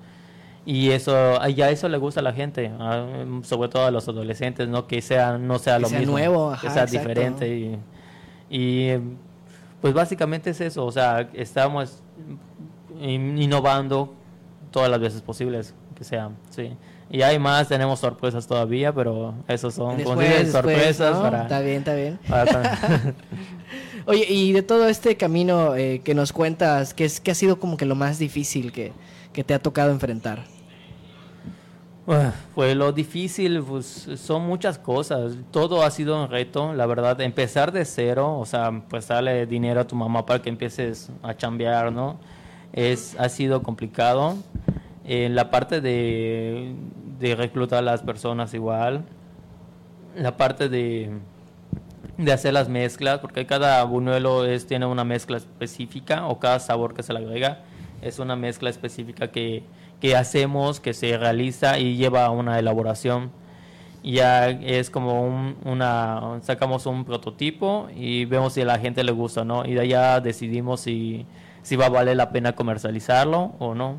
Y 0.65 0.91
eso, 0.91 1.39
y 1.49 1.59
a 1.61 1.71
eso 1.71 1.89
le 1.89 1.97
gusta 1.97 2.19
a 2.19 2.23
la 2.23 2.33
gente, 2.33 2.71
sobre 3.43 3.69
todo 3.69 3.85
a 3.85 3.91
los 3.91 4.07
adolescentes, 4.07 4.67
¿no? 4.67 4.85
Que 4.85 5.01
sea, 5.01 5.37
no 5.39 5.57
sea 5.57 5.75
Que 5.77 5.81
lo 5.81 5.87
sea 5.89 5.99
mismo, 5.99 6.13
nuevo, 6.13 6.49
que 6.51 6.67
ajá, 6.67 6.73
sea 6.73 6.83
exacto. 6.83 6.99
diferente. 6.99 7.47
Y, 7.57 7.79
y, 8.51 8.89
pues 9.81 9.93
básicamente 9.93 10.49
es 10.51 10.61
eso, 10.61 10.85
o 10.85 10.91
sea, 10.91 11.29
estamos 11.33 12.03
in- 12.99 13.41
innovando 13.41 14.13
todas 14.69 14.89
las 14.91 14.99
veces 14.99 15.21
posibles 15.21 15.73
que 15.95 16.03
sean, 16.03 16.35
sí. 16.49 16.71
Y 17.09 17.23
hay 17.23 17.39
más, 17.39 17.67
tenemos 17.67 17.99
sorpresas 17.99 18.47
todavía, 18.47 18.93
pero 18.93 19.33
esos 19.47 19.73
son 19.73 19.97
Después, 19.97 20.17
después, 20.29 20.51
sorpresas 20.51 21.15
¿no? 21.17 21.21
para... 21.23 21.41
Está 21.43 21.59
bien, 21.59 21.77
está 21.79 21.93
bien. 21.95 22.19
para- 22.27 23.13
Oye, 24.05 24.25
y 24.29 24.51
de 24.53 24.61
todo 24.63 24.87
este 24.87 25.17
camino 25.17 25.75
eh, 25.75 26.01
que 26.03 26.15
nos 26.15 26.31
cuentas, 26.33 26.93
¿qué, 26.93 27.05
es, 27.05 27.19
¿qué 27.19 27.31
ha 27.31 27.35
sido 27.35 27.59
como 27.59 27.75
que 27.77 27.85
lo 27.85 27.95
más 27.95 28.17
difícil 28.17 28.71
que, 28.71 28.93
que 29.33 29.43
te 29.43 29.53
ha 29.53 29.59
tocado 29.59 29.91
enfrentar? 29.91 30.43
Pues 32.55 32.75
lo 32.75 32.91
difícil, 32.91 33.63
pues 33.63 34.09
son 34.15 34.45
muchas 34.45 34.77
cosas. 34.77 35.37
Todo 35.49 35.83
ha 35.83 35.91
sido 35.91 36.21
un 36.21 36.29
reto, 36.29 36.73
la 36.73 36.85
verdad. 36.85 37.21
Empezar 37.21 37.71
de 37.71 37.85
cero, 37.85 38.37
o 38.37 38.45
sea, 38.45 38.83
pues 38.89 39.07
darle 39.07 39.45
dinero 39.45 39.79
a 39.81 39.87
tu 39.87 39.95
mamá 39.95 40.25
para 40.25 40.41
que 40.41 40.49
empieces 40.49 41.09
a 41.23 41.35
chambear, 41.35 41.91
¿no? 41.93 42.19
Es, 42.73 43.15
ha 43.17 43.29
sido 43.29 43.63
complicado. 43.63 44.35
En 45.05 45.35
la 45.35 45.49
parte 45.51 45.79
de, 45.79 46.75
reclutar 47.37 47.79
a 47.79 47.81
las 47.81 48.01
personas 48.01 48.53
igual. 48.53 49.05
La 50.15 50.35
parte 50.35 50.67
de, 50.67 51.11
de 52.17 52.33
hacer 52.33 52.53
las 52.53 52.67
mezclas, 52.67 53.19
porque 53.19 53.45
cada 53.45 53.81
buñuelo 53.85 54.45
es, 54.45 54.67
tiene 54.67 54.85
una 54.85 55.05
mezcla 55.05 55.37
específica 55.37 56.27
o 56.27 56.39
cada 56.39 56.59
sabor 56.59 56.93
que 56.93 57.03
se 57.03 57.13
le 57.13 57.19
agrega 57.19 57.63
es 58.01 58.19
una 58.19 58.35
mezcla 58.35 58.69
específica 58.69 59.29
que, 59.29 59.63
que 60.01 60.15
hacemos, 60.15 60.79
que 60.79 60.93
se 60.93 61.17
realiza 61.17 61.79
y 61.79 61.95
lleva 61.95 62.25
a 62.25 62.31
una 62.31 62.59
elaboración. 62.59 63.31
Ya 64.03 64.49
es 64.49 64.89
como 64.89 65.23
un, 65.23 65.55
una, 65.63 66.39
sacamos 66.41 66.87
un 66.87 67.05
prototipo 67.05 67.87
y 67.95 68.25
vemos 68.25 68.53
si 68.53 68.61
a 68.61 68.65
la 68.65 68.79
gente 68.79 69.03
le 69.03 69.11
gusta 69.11 69.41
o 69.41 69.45
no, 69.45 69.63
y 69.63 69.75
de 69.75 69.81
allá 69.81 70.19
decidimos 70.19 70.81
si, 70.81 71.27
si 71.61 71.75
va 71.75 71.85
a 71.85 72.03
la 72.03 72.31
pena 72.31 72.53
comercializarlo 72.53 73.53
o 73.59 73.75
no. 73.75 73.97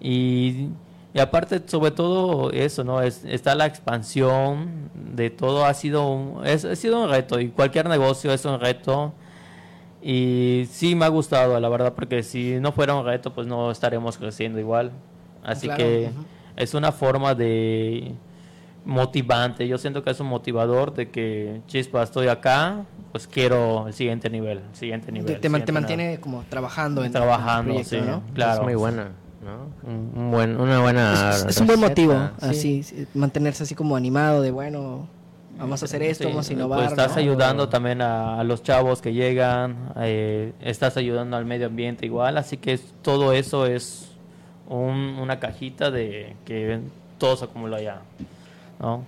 Y, 0.00 0.68
y 1.14 1.20
aparte, 1.20 1.62
sobre 1.64 1.92
todo 1.92 2.50
eso, 2.50 2.82
¿no? 2.82 3.00
Es, 3.00 3.24
está 3.24 3.54
la 3.54 3.66
expansión 3.66 4.90
de 4.94 5.30
todo, 5.30 5.64
ha 5.64 5.74
sido, 5.74 6.08
un, 6.10 6.44
es, 6.44 6.64
ha 6.64 6.74
sido 6.74 7.04
un 7.04 7.08
reto 7.08 7.38
y 7.38 7.50
cualquier 7.50 7.88
negocio 7.88 8.32
es 8.32 8.44
un 8.44 8.58
reto. 8.58 9.12
Y 10.06 10.68
sí 10.70 10.94
me 10.94 11.06
ha 11.06 11.08
gustado, 11.08 11.58
la 11.58 11.68
verdad, 11.70 11.94
porque 11.94 12.22
si 12.22 12.60
no 12.60 12.72
fuera 12.72 12.94
un 12.94 13.06
reto, 13.06 13.32
pues 13.32 13.46
no 13.46 13.70
estaremos 13.70 14.18
creciendo 14.18 14.60
igual. 14.60 14.92
Así 15.42 15.66
Claro, 15.66 15.82
que 15.82 16.10
es 16.56 16.74
una 16.74 16.92
forma 16.92 17.34
de 17.34 18.12
motivante. 18.84 19.66
Yo 19.66 19.78
siento 19.78 20.04
que 20.04 20.10
es 20.10 20.20
un 20.20 20.26
motivador 20.26 20.92
de 20.92 21.08
que, 21.08 21.62
chispa, 21.68 22.02
estoy 22.02 22.28
acá, 22.28 22.84
pues 23.12 23.26
quiero 23.26 23.86
el 23.88 23.94
siguiente 23.94 24.28
nivel, 24.28 24.58
el 24.58 24.76
siguiente 24.76 25.10
nivel. 25.10 25.40
Te, 25.40 25.48
te 25.48 25.72
mantiene 25.72 26.20
como 26.20 26.44
trabajando 26.50 27.02
en 27.02 27.10
Trabajando, 27.10 27.72
en 27.72 27.78
el 27.78 27.86
proyecto, 27.86 28.12
sí, 28.12 28.20
¿no? 28.28 28.34
claro. 28.34 28.60
Es 28.60 28.62
muy 28.62 28.74
buena, 28.74 29.12
¿no? 29.42 29.90
Un, 29.90 30.12
un 30.14 30.30
buen, 30.30 30.60
una 30.60 30.80
buena. 30.80 31.30
Es, 31.30 31.46
es 31.46 31.60
un 31.62 31.66
buen 31.66 31.80
motivo, 31.80 32.12
sí. 32.40 32.46
así, 32.46 32.82
sí, 32.82 33.06
mantenerse 33.14 33.62
así 33.62 33.74
como 33.74 33.96
animado 33.96 34.42
de, 34.42 34.50
bueno, 34.50 35.08
vamos 35.58 35.82
a 35.82 35.84
hacer 35.86 36.02
esto, 36.02 36.24
Sí, 36.24 36.30
vamos 36.30 36.48
a 36.48 36.52
innovar. 36.52 36.78
Pues 36.80 36.90
estás 36.90 37.12
¿no? 37.16 37.22
ayudando 37.22 37.68
también 37.68 38.00
a, 38.02 38.40
a 38.40 38.44
los 38.44 38.62
chavos 38.62 39.00
que 39.00 39.12
llegan, 39.12 39.92
eh, 39.96 40.52
estás 40.60 40.96
ayudando 40.96 41.36
al 41.36 41.44
medio 41.44 41.66
ambiente 41.66 42.06
igual, 42.06 42.36
así 42.38 42.56
que 42.56 42.72
es- 42.74 42.92
todo 43.02 43.32
eso 43.32 43.66
es 43.66 44.10
un- 44.68 45.18
una 45.20 45.38
cajita 45.40 45.90
de 45.90 46.36
que 46.44 46.80
todo 47.18 47.36
se 47.36 47.44
acumula 47.44 47.76
allá, 47.78 48.00
¿no? 48.80 49.04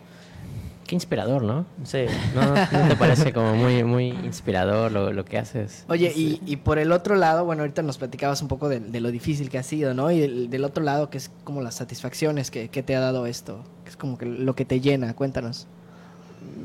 Qué 0.87 0.95
inspirador, 0.95 1.43
¿no? 1.43 1.67
Sí. 1.83 2.05
¿No, 2.33 2.43
¿No 2.55 2.89
te 2.89 2.95
parece 2.95 3.33
como 3.33 3.57
muy, 3.57 3.83
muy 3.83 4.07
inspirador 4.11 4.93
lo, 4.93 5.13
lo 5.13 5.25
que 5.25 5.37
haces? 5.37 5.85
Oye, 5.89 6.13
y, 6.15 6.41
y 6.47 6.59
por 6.59 6.79
el 6.79 6.93
otro 6.93 7.17
lado, 7.17 7.45
bueno, 7.45 7.63
ahorita 7.63 7.83
nos 7.83 7.99
platicabas 7.99 8.41
un 8.41 8.47
poco 8.47 8.69
de, 8.69 8.79
de 8.79 9.01
lo 9.01 9.11
difícil 9.11 9.51
que 9.51 9.59
ha 9.59 9.65
sido, 9.65 9.95
¿no? 9.95 10.13
Y 10.13 10.21
del, 10.21 10.49
del 10.49 10.63
otro 10.65 10.85
lado, 10.85 11.11
que 11.11 11.19
es 11.19 11.33
como 11.43 11.61
las 11.61 11.75
satisfacciones 11.75 12.53
que, 12.53 12.69
que 12.69 12.85
te 12.85 12.95
ha 12.95 13.01
dado 13.01 13.27
esto, 13.27 13.65
que 13.83 13.91
es 13.91 13.97
como 13.97 14.17
que 14.17 14.27
lo 14.27 14.55
que 14.55 14.65
te 14.65 14.81
llena, 14.81 15.15
cuéntanos. 15.15 15.67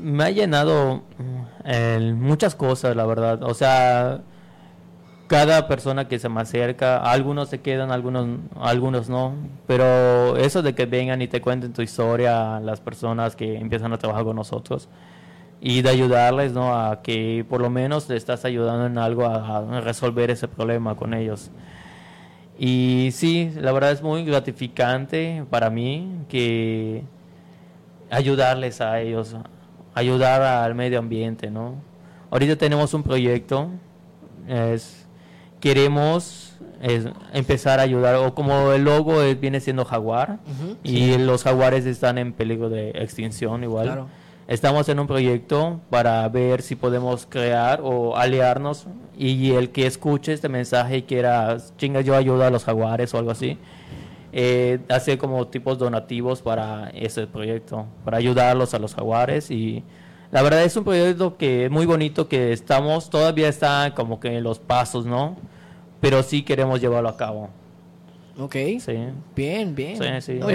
Me 0.00 0.24
ha 0.24 0.30
llenado 0.30 1.02
eh, 1.64 2.12
muchas 2.16 2.54
cosas, 2.54 2.96
la 2.96 3.06
verdad. 3.06 3.42
O 3.42 3.54
sea, 3.54 4.22
cada 5.28 5.68
persona 5.68 6.08
que 6.08 6.18
se 6.18 6.28
me 6.28 6.40
acerca, 6.40 6.98
algunos 6.98 7.48
se 7.48 7.60
quedan, 7.60 7.90
algunos, 7.90 8.40
algunos 8.60 9.08
no. 9.08 9.34
Pero 9.66 10.36
eso 10.36 10.62
de 10.62 10.74
que 10.74 10.86
vengan 10.86 11.22
y 11.22 11.28
te 11.28 11.40
cuenten 11.40 11.72
tu 11.72 11.82
historia, 11.82 12.60
las 12.60 12.80
personas 12.80 13.36
que 13.36 13.56
empiezan 13.56 13.92
a 13.92 13.98
trabajar 13.98 14.24
con 14.24 14.36
nosotros 14.36 14.88
y 15.60 15.82
de 15.82 15.90
ayudarles, 15.90 16.52
¿no? 16.52 16.74
A 16.76 17.02
que 17.02 17.46
por 17.48 17.60
lo 17.60 17.70
menos 17.70 18.08
le 18.08 18.16
estás 18.16 18.44
ayudando 18.44 18.86
en 18.86 18.98
algo 18.98 19.24
a, 19.26 19.58
a 19.58 19.80
resolver 19.80 20.30
ese 20.30 20.48
problema 20.48 20.96
con 20.96 21.14
ellos. 21.14 21.50
Y 22.58 23.10
sí, 23.12 23.52
la 23.56 23.72
verdad 23.72 23.92
es 23.92 24.02
muy 24.02 24.24
gratificante 24.24 25.44
para 25.50 25.70
mí 25.70 26.24
que 26.28 27.04
ayudarles 28.10 28.80
a 28.80 29.00
ellos, 29.00 29.36
ayudar 29.94 30.42
al 30.42 30.74
medio 30.74 30.98
ambiente, 30.98 31.50
¿no? 31.50 31.74
Ahorita 32.30 32.56
tenemos 32.56 32.94
un 32.94 33.02
proyecto, 33.02 33.68
es, 34.48 35.06
queremos 35.60 36.54
es, 36.80 37.06
empezar 37.32 37.78
a 37.78 37.82
ayudar, 37.82 38.16
o 38.16 38.34
como 38.34 38.72
el 38.72 38.84
logo 38.84 39.22
es- 39.22 39.38
viene 39.38 39.60
siendo 39.60 39.84
jaguar, 39.84 40.38
y 40.82 41.16
los 41.18 41.44
jaguares 41.44 41.86
están 41.86 42.18
en 42.18 42.32
peligro 42.32 42.68
de 42.68 42.90
extinción 42.90 43.62
igual. 43.64 43.86
Claro. 43.86 44.06
Estamos 44.48 44.88
en 44.88 44.98
un 44.98 45.06
proyecto 45.06 45.80
para 45.88 46.28
ver 46.28 46.62
si 46.62 46.74
podemos 46.74 47.26
crear 47.28 47.80
o 47.82 48.16
aliarnos 48.16 48.86
y 49.16 49.52
el 49.52 49.70
que 49.70 49.86
escuche 49.86 50.32
este 50.32 50.48
mensaje 50.48 50.98
y 50.98 51.02
quiera, 51.02 51.56
chinga, 51.78 52.00
yo 52.00 52.16
ayudo 52.16 52.44
a 52.44 52.50
los 52.50 52.64
jaguares 52.64 53.14
o 53.14 53.18
algo 53.18 53.30
así, 53.30 53.56
eh, 54.32 54.80
hacer 54.88 55.18
como 55.18 55.46
tipos 55.48 55.78
donativos 55.78 56.42
para 56.42 56.90
ese 56.90 57.26
proyecto, 57.26 57.86
para 58.04 58.18
ayudarlos 58.18 58.74
a 58.74 58.78
los 58.78 58.94
jaguares 58.94 59.50
y 59.50 59.84
la 60.30 60.40
verdad 60.40 60.64
es 60.64 60.74
un 60.76 60.84
proyecto 60.84 61.36
que 61.36 61.66
es 61.66 61.70
muy 61.70 61.84
bonito 61.84 62.28
que 62.28 62.52
estamos, 62.52 63.10
todavía 63.10 63.48
está 63.48 63.92
como 63.94 64.18
que 64.18 64.38
en 64.38 64.42
los 64.42 64.58
pasos, 64.58 65.04
¿no? 65.04 65.36
Pero 66.00 66.22
sí 66.22 66.42
queremos 66.42 66.80
llevarlo 66.80 67.10
a 67.10 67.16
cabo. 67.18 67.50
Ok. 68.44 68.54
Sí. 68.84 68.92
Bien, 69.36 69.74
bien. 69.74 69.96
Sí, 69.96 70.04
sí. 70.20 70.32
Algo- 70.40 70.50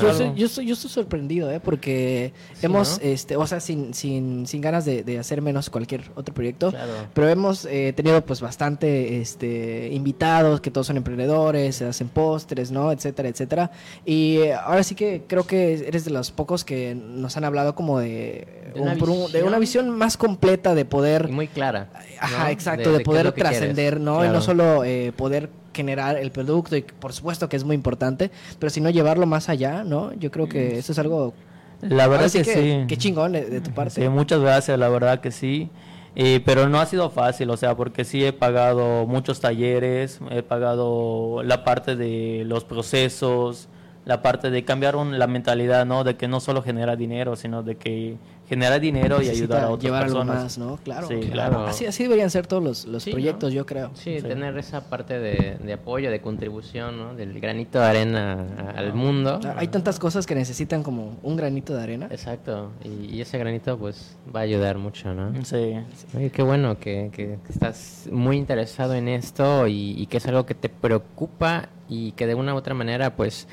yo, 0.00 0.12
soy, 0.14 0.32
yo, 0.34 0.46
estoy, 0.46 0.66
yo 0.66 0.74
estoy 0.74 0.90
sorprendido, 0.90 1.50
¿eh? 1.50 1.60
Porque 1.60 2.32
Sí, 2.54 2.66
hemos, 2.66 2.98
¿no? 2.98 3.04
este, 3.08 3.36
o 3.36 3.46
sea, 3.46 3.60
sin, 3.60 3.94
sin, 3.94 4.46
sin 4.46 4.60
ganas 4.60 4.84
de, 4.84 5.02
de 5.04 5.18
hacer 5.18 5.40
menos 5.42 5.70
cualquier 5.70 6.02
otro 6.14 6.34
proyecto, 6.34 6.70
Claro. 6.70 6.92
pero 7.14 7.28
hemos 7.28 7.64
eh, 7.66 7.92
tenido 7.96 8.24
pues 8.24 8.40
bastante 8.40 9.20
este, 9.20 9.88
invitados, 9.92 10.60
que 10.60 10.70
todos 10.70 10.86
son 10.86 10.96
emprendedores, 10.96 11.76
se 11.76 11.86
hacen 11.86 12.08
postres, 12.08 12.70
¿no? 12.70 12.92
Etcétera, 12.92 13.28
etcétera. 13.28 13.70
Y 14.04 14.48
ahora 14.48 14.82
sí 14.82 14.94
que 14.94 15.22
creo 15.26 15.46
que 15.46 15.74
eres 15.86 16.04
de 16.04 16.10
los 16.10 16.30
pocos 16.30 16.64
que 16.64 16.94
nos 16.94 17.36
han 17.36 17.44
hablado 17.44 17.74
como 17.74 17.98
de, 17.98 18.46
De 18.74 18.80
una 18.80 18.92
un- 18.92 18.98
de 18.98 19.04
visión. 19.26 19.46
una 19.48 19.58
visión 19.58 19.90
más 19.90 20.16
completa 20.16 20.74
de 20.74 20.84
poder... 20.84 21.26
Y 21.28 21.32
muy 21.32 21.48
clara. 21.48 21.88
Ajá, 22.20 22.44
¿no? 22.44 22.48
exacto, 22.50 22.92
de, 22.92 23.00
poder 23.04 23.30
trascender, 23.32 24.00
¿no? 24.00 24.24
Y 24.24 24.28
no 24.28 24.40
solo 24.40 24.84
eh, 24.84 25.12
poder 25.16 25.50
generar 25.78 26.16
el 26.16 26.30
producto, 26.30 26.76
y 26.76 26.82
por 26.82 27.12
supuesto 27.12 27.48
que 27.48 27.56
es 27.56 27.64
muy 27.64 27.76
importante, 27.76 28.30
pero 28.58 28.68
sino 28.70 28.90
llevarlo 28.90 29.26
más 29.26 29.48
allá, 29.48 29.84
¿no? 29.84 30.12
Yo 30.14 30.30
creo 30.30 30.48
que 30.48 30.78
eso 30.78 30.90
es 30.92 30.98
algo... 30.98 31.32
La 31.80 32.08
verdad 32.08 32.28
sí 32.28 32.42
que, 32.42 32.54
sí. 32.54 32.84
Qué 32.88 32.96
chingón 32.96 33.32
de, 33.32 33.44
de 33.44 33.60
tu 33.60 33.70
parte. 33.70 34.02
Sí, 34.02 34.08
muchas 34.08 34.40
gracias, 34.40 34.76
la 34.76 34.88
verdad 34.88 35.20
que 35.20 35.30
sí. 35.30 35.70
Eh, 36.16 36.40
pero 36.44 36.68
no 36.68 36.80
ha 36.80 36.86
sido 36.86 37.10
fácil, 37.10 37.48
o 37.50 37.56
sea, 37.56 37.76
porque 37.76 38.04
sí 38.04 38.24
he 38.24 38.32
pagado 38.32 39.06
muchos 39.06 39.38
talleres, 39.38 40.18
he 40.30 40.42
pagado 40.42 41.44
la 41.44 41.62
parte 41.62 41.94
de 41.94 42.42
los 42.44 42.64
procesos, 42.64 43.68
la 44.08 44.22
parte 44.22 44.48
de 44.50 44.64
cambiar 44.64 44.96
un- 44.96 45.18
la 45.18 45.26
mentalidad, 45.26 45.84
¿no? 45.84 46.02
De 46.02 46.16
que 46.16 46.26
no 46.28 46.40
solo 46.40 46.62
genera 46.62 46.96
dinero, 46.96 47.36
sino 47.36 47.62
de 47.62 47.76
que 47.76 48.16
genera 48.48 48.78
dinero 48.78 49.20
y 49.20 49.28
ayudar 49.28 49.64
a 49.64 49.68
otras 49.68 49.84
llevar 49.84 50.04
algo 50.04 50.20
personas. 50.20 50.42
más, 50.44 50.56
¿no? 50.58 50.78
Claro. 50.82 51.06
Sí, 51.06 51.16
claro. 51.30 51.66
Así, 51.66 51.84
así 51.84 52.04
deberían 52.04 52.30
ser 52.30 52.46
todos 52.46 52.62
los, 52.64 52.86
los 52.86 53.02
Sí, 53.02 53.10
proyectos, 53.10 53.50
¿no? 53.50 53.56
yo 53.56 53.66
creo. 53.66 53.90
Sí, 53.92 54.18
Sí. 54.20 54.26
tener 54.26 54.56
esa 54.56 54.88
parte 54.88 55.18
de, 55.20 55.58
de 55.62 55.72
apoyo, 55.74 56.10
de 56.10 56.22
contribución, 56.22 56.96
¿no? 56.96 57.14
Del 57.14 57.38
granito 57.38 57.78
de 57.80 57.84
arena 57.84 58.46
a- 58.74 58.78
al 58.78 58.94
mundo. 58.94 59.38
Ah, 59.44 59.56
Hay 59.58 59.68
tantas 59.68 59.98
cosas 59.98 60.26
que 60.26 60.34
necesitan 60.34 60.82
como 60.82 61.18
un 61.22 61.36
granito 61.36 61.74
de 61.76 61.82
arena. 61.82 62.08
Exacto. 62.10 62.70
Y, 62.82 63.14
y 63.16 63.20
ese 63.20 63.36
granito, 63.36 63.76
pues, 63.76 64.16
va 64.34 64.40
a 64.40 64.44
ayudar 64.44 64.78
mucho, 64.78 65.12
¿no? 65.12 65.34
Sí. 65.44 65.74
Oye, 66.16 66.30
qué 66.30 66.42
bueno 66.42 66.78
que, 66.78 67.10
que 67.12 67.36
estás 67.50 68.08
muy 68.10 68.38
interesado 68.38 68.94
en 68.94 69.08
esto 69.08 69.66
y, 69.66 70.00
y 70.00 70.06
que 70.06 70.16
es 70.16 70.26
algo 70.26 70.46
que 70.46 70.54
te 70.54 70.70
preocupa 70.70 71.68
y 71.88 72.12
que 72.12 72.26
de 72.26 72.34
una 72.34 72.54
u 72.54 72.56
otra 72.56 72.74
manera, 72.74 73.16
pues, 73.16 73.48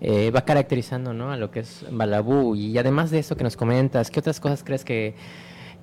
eh, 0.00 0.30
va 0.30 0.44
caracterizando, 0.44 1.12
¿no? 1.12 1.30
A 1.32 1.36
lo 1.36 1.50
que 1.50 1.60
es 1.60 1.84
Balabú. 1.90 2.54
Y 2.54 2.76
además 2.78 3.10
de 3.10 3.18
eso 3.18 3.36
que 3.36 3.44
nos 3.44 3.56
comentas, 3.56 4.10
¿qué 4.10 4.20
otras 4.20 4.40
cosas 4.40 4.62
crees 4.64 4.84
que, 4.84 5.14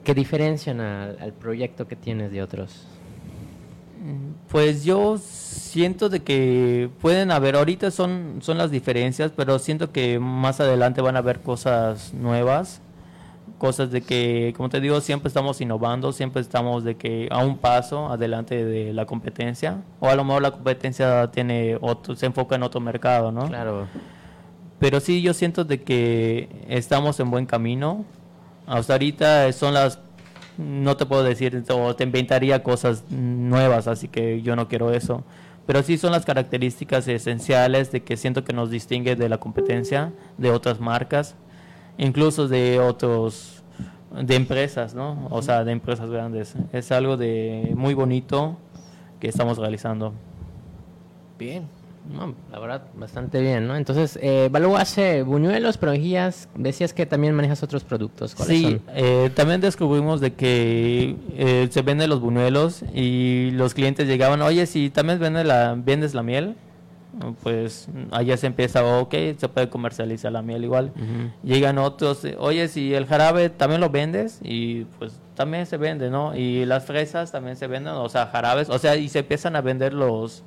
que 0.03 0.13
diferencian 0.13 0.79
al, 0.79 1.17
al 1.19 1.33
proyecto 1.33 1.87
que 1.87 1.95
tienes 1.95 2.31
de 2.31 2.41
otros? 2.41 2.87
Pues 4.47 4.85
yo 4.85 5.17
siento 5.17 6.07
de 6.07 6.21
que 6.21 6.89
pueden 7.01 7.31
haber, 7.31 7.55
ahorita 7.55 7.91
son, 7.91 8.37
son 8.41 8.57
las 8.57 8.71
diferencias, 8.71 9.31
pero 9.35 9.59
siento 9.59 9.91
que 9.91 10.19
más 10.19 10.59
adelante 10.61 11.01
van 11.01 11.15
a 11.15 11.19
haber 11.19 11.41
cosas 11.41 12.13
nuevas, 12.13 12.81
cosas 13.57 13.91
de 13.91 14.01
que, 14.01 14.53
como 14.55 14.69
te 14.69 14.79
digo, 14.79 15.01
siempre 15.01 15.27
estamos 15.27 15.59
innovando, 15.61 16.11
siempre 16.11 16.41
estamos 16.41 16.83
de 16.83 16.95
que 16.95 17.27
a 17.31 17.43
un 17.43 17.57
paso 17.57 18.07
adelante 18.07 18.63
de 18.63 18.93
la 18.93 19.05
competencia, 19.05 19.81
o 19.99 20.09
a 20.09 20.15
lo 20.15 20.23
mejor 20.23 20.41
la 20.41 20.51
competencia 20.51 21.29
tiene 21.31 21.77
otro, 21.81 22.15
se 22.15 22.27
enfoca 22.27 22.55
en 22.55 22.63
otro 22.63 22.79
mercado, 22.79 23.31
¿no? 23.31 23.47
Claro. 23.47 23.87
Pero 24.79 24.99
sí, 24.99 25.21
yo 25.21 25.33
siento 25.33 25.63
de 25.63 25.81
que 25.81 26.49
estamos 26.67 27.19
en 27.19 27.31
buen 27.31 27.45
camino. 27.45 28.05
Hasta 28.67 28.93
ahorita 28.93 29.51
son 29.53 29.73
las... 29.73 29.99
No 30.57 30.97
te 30.97 31.05
puedo 31.05 31.23
decir, 31.23 31.63
o 31.69 31.95
te 31.95 32.03
inventaría 32.03 32.63
cosas 32.63 33.03
nuevas, 33.09 33.87
así 33.87 34.07
que 34.07 34.41
yo 34.41 34.55
no 34.55 34.67
quiero 34.67 34.91
eso. 34.91 35.23
Pero 35.67 35.83
sí 35.83 35.97
son 35.97 36.11
las 36.11 36.25
características 36.25 37.07
esenciales 37.07 37.91
de 37.91 38.01
que 38.01 38.17
siento 38.17 38.43
que 38.43 38.53
nos 38.53 38.71
distingue 38.71 39.15
de 39.15 39.29
la 39.29 39.37
competencia, 39.37 40.13
de 40.37 40.49
otras 40.51 40.79
marcas, 40.79 41.35
incluso 41.97 42.47
de 42.47 42.79
otros, 42.79 43.63
de 44.21 44.35
empresas, 44.35 44.93
¿no? 44.95 45.27
O 45.31 45.41
sea, 45.41 45.63
de 45.63 45.71
empresas 45.71 46.09
grandes. 46.09 46.55
Es 46.73 46.91
algo 46.91 47.17
de 47.17 47.71
muy 47.75 47.93
bonito 47.93 48.57
que 49.19 49.27
estamos 49.27 49.57
realizando. 49.57 50.13
Bien. 51.37 51.63
No, 52.09 52.33
la 52.53 52.59
verdad, 52.59 52.83
bastante 52.95 53.41
bien, 53.41 53.67
¿no? 53.67 53.75
Entonces, 53.75 54.17
eh, 54.21 54.47
Balú 54.49 54.77
hace 54.77 55.23
buñuelos, 55.23 55.77
pero 55.77 55.91
mejillas, 55.91 56.47
decías 56.55 56.93
que 56.93 57.05
también 57.05 57.35
manejas 57.35 57.61
otros 57.63 57.83
productos. 57.83 58.33
¿Cuáles 58.33 58.57
Sí, 58.57 58.63
son? 58.63 58.81
eh, 58.95 59.29
también 59.35 59.59
descubrimos 59.59 60.21
de 60.21 60.31
que 60.33 61.17
eh, 61.35 61.67
se 61.69 61.81
venden 61.81 62.09
los 62.09 62.21
buñuelos 62.21 62.81
y 62.95 63.51
los 63.51 63.73
clientes 63.73 64.07
llegaban, 64.07 64.41
oye, 64.41 64.65
si 64.67 64.89
también 64.89 65.19
vende 65.19 65.43
la, 65.43 65.75
vendes 65.77 66.13
la 66.13 66.23
miel, 66.23 66.55
pues 67.41 67.87
allá 68.11 68.37
se 68.37 68.47
empieza, 68.47 68.83
ok, 68.99 69.13
se 69.37 69.49
puede 69.49 69.69
comercializar 69.69 70.31
la 70.31 70.41
miel 70.41 70.63
igual. 70.63 70.91
Llegan 71.43 71.77
otros, 71.77 72.25
oye, 72.37 72.67
si 72.67 72.93
el 72.93 73.05
jarabe 73.05 73.49
también 73.49 73.81
lo 73.81 73.89
vendes 73.89 74.39
y 74.43 74.85
pues 74.99 75.19
también 75.35 75.65
se 75.65 75.77
vende, 75.77 76.09
¿no? 76.09 76.35
Y 76.35 76.65
las 76.65 76.85
fresas 76.85 77.31
también 77.31 77.55
se 77.55 77.67
venden, 77.67 77.93
o 77.93 78.09
sea, 78.09 78.27
jarabes, 78.27 78.69
o 78.69 78.79
sea, 78.79 78.95
y 78.95 79.09
se 79.09 79.19
empiezan 79.19 79.55
a 79.55 79.61
vender 79.61 79.93
los 79.93 80.43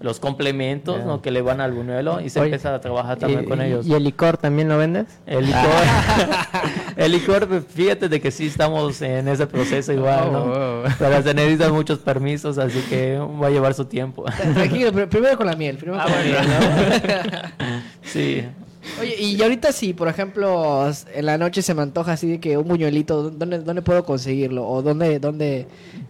los 0.00 0.20
complementos. 0.20 1.04
¿no? 1.04 1.22
Que 1.22 1.30
le 1.30 1.40
van 1.42 1.60
al 1.60 1.72
buñuelo 1.72 2.20
y 2.20 2.28
se 2.30 2.40
Oye, 2.40 2.48
empieza 2.50 2.74
a 2.74 2.80
trabajar 2.80 3.18
también 3.18 3.44
¿Y- 3.44 3.46
con 3.46 3.60
y- 3.60 3.64
ellos. 3.64 3.86
¿Y 3.86 3.94
el 3.94 4.04
licor 4.04 4.36
también 4.36 4.68
lo 4.68 4.76
vendes? 4.76 5.06
El 5.26 5.46
licor, 5.46 5.62
el 6.96 7.12
licor, 7.12 7.48
pues, 7.48 7.64
fíjate 7.68 8.08
de 8.08 8.20
que 8.20 8.30
sí 8.30 8.46
estamos 8.46 9.00
en 9.02 9.28
ese 9.28 9.46
proceso 9.46 9.92
igual, 9.92 10.32
¿no? 10.32 10.38
Oh, 10.44 10.82
oh. 10.84 10.88
Pero 10.98 11.22
se 11.22 11.32
necesitan 11.34 11.72
muchos 11.72 11.98
permisos, 12.00 12.58
así 12.58 12.80
que 12.88 13.18
va 13.18 13.46
a 13.46 13.50
llevar 13.50 13.74
su 13.74 13.84
tiempo. 13.86 14.24
Tranquilo, 14.54 14.92
pr- 14.92 15.08
primero 15.08 15.36
con 15.36 15.46
la 15.46 15.56
miel. 15.56 15.76
Primero 15.78 16.00
Ah, 16.00 16.04
con 16.04 16.12
la 16.12 16.22
miel, 16.22 16.48
¿no? 16.48 17.78
Sí. 18.02 18.44
Oye, 19.00 19.20
y 19.20 19.42
ahorita 19.42 19.72
si, 19.72 19.92
por 19.94 20.08
ejemplo, 20.08 20.90
en 21.14 21.26
la 21.26 21.38
noche 21.38 21.62
se 21.62 21.74
me 21.74 21.82
antoja 21.82 22.12
así 22.12 22.28
de 22.28 22.40
que 22.40 22.56
un 22.58 22.68
buñuelito, 22.68 23.30
¿dónde, 23.30 23.58
dónde 23.60 23.82
puedo 23.82 24.04
conseguirlo? 24.04 24.66
¿O 24.68 24.82
dónde, 24.82 25.18
dónde 25.18 25.66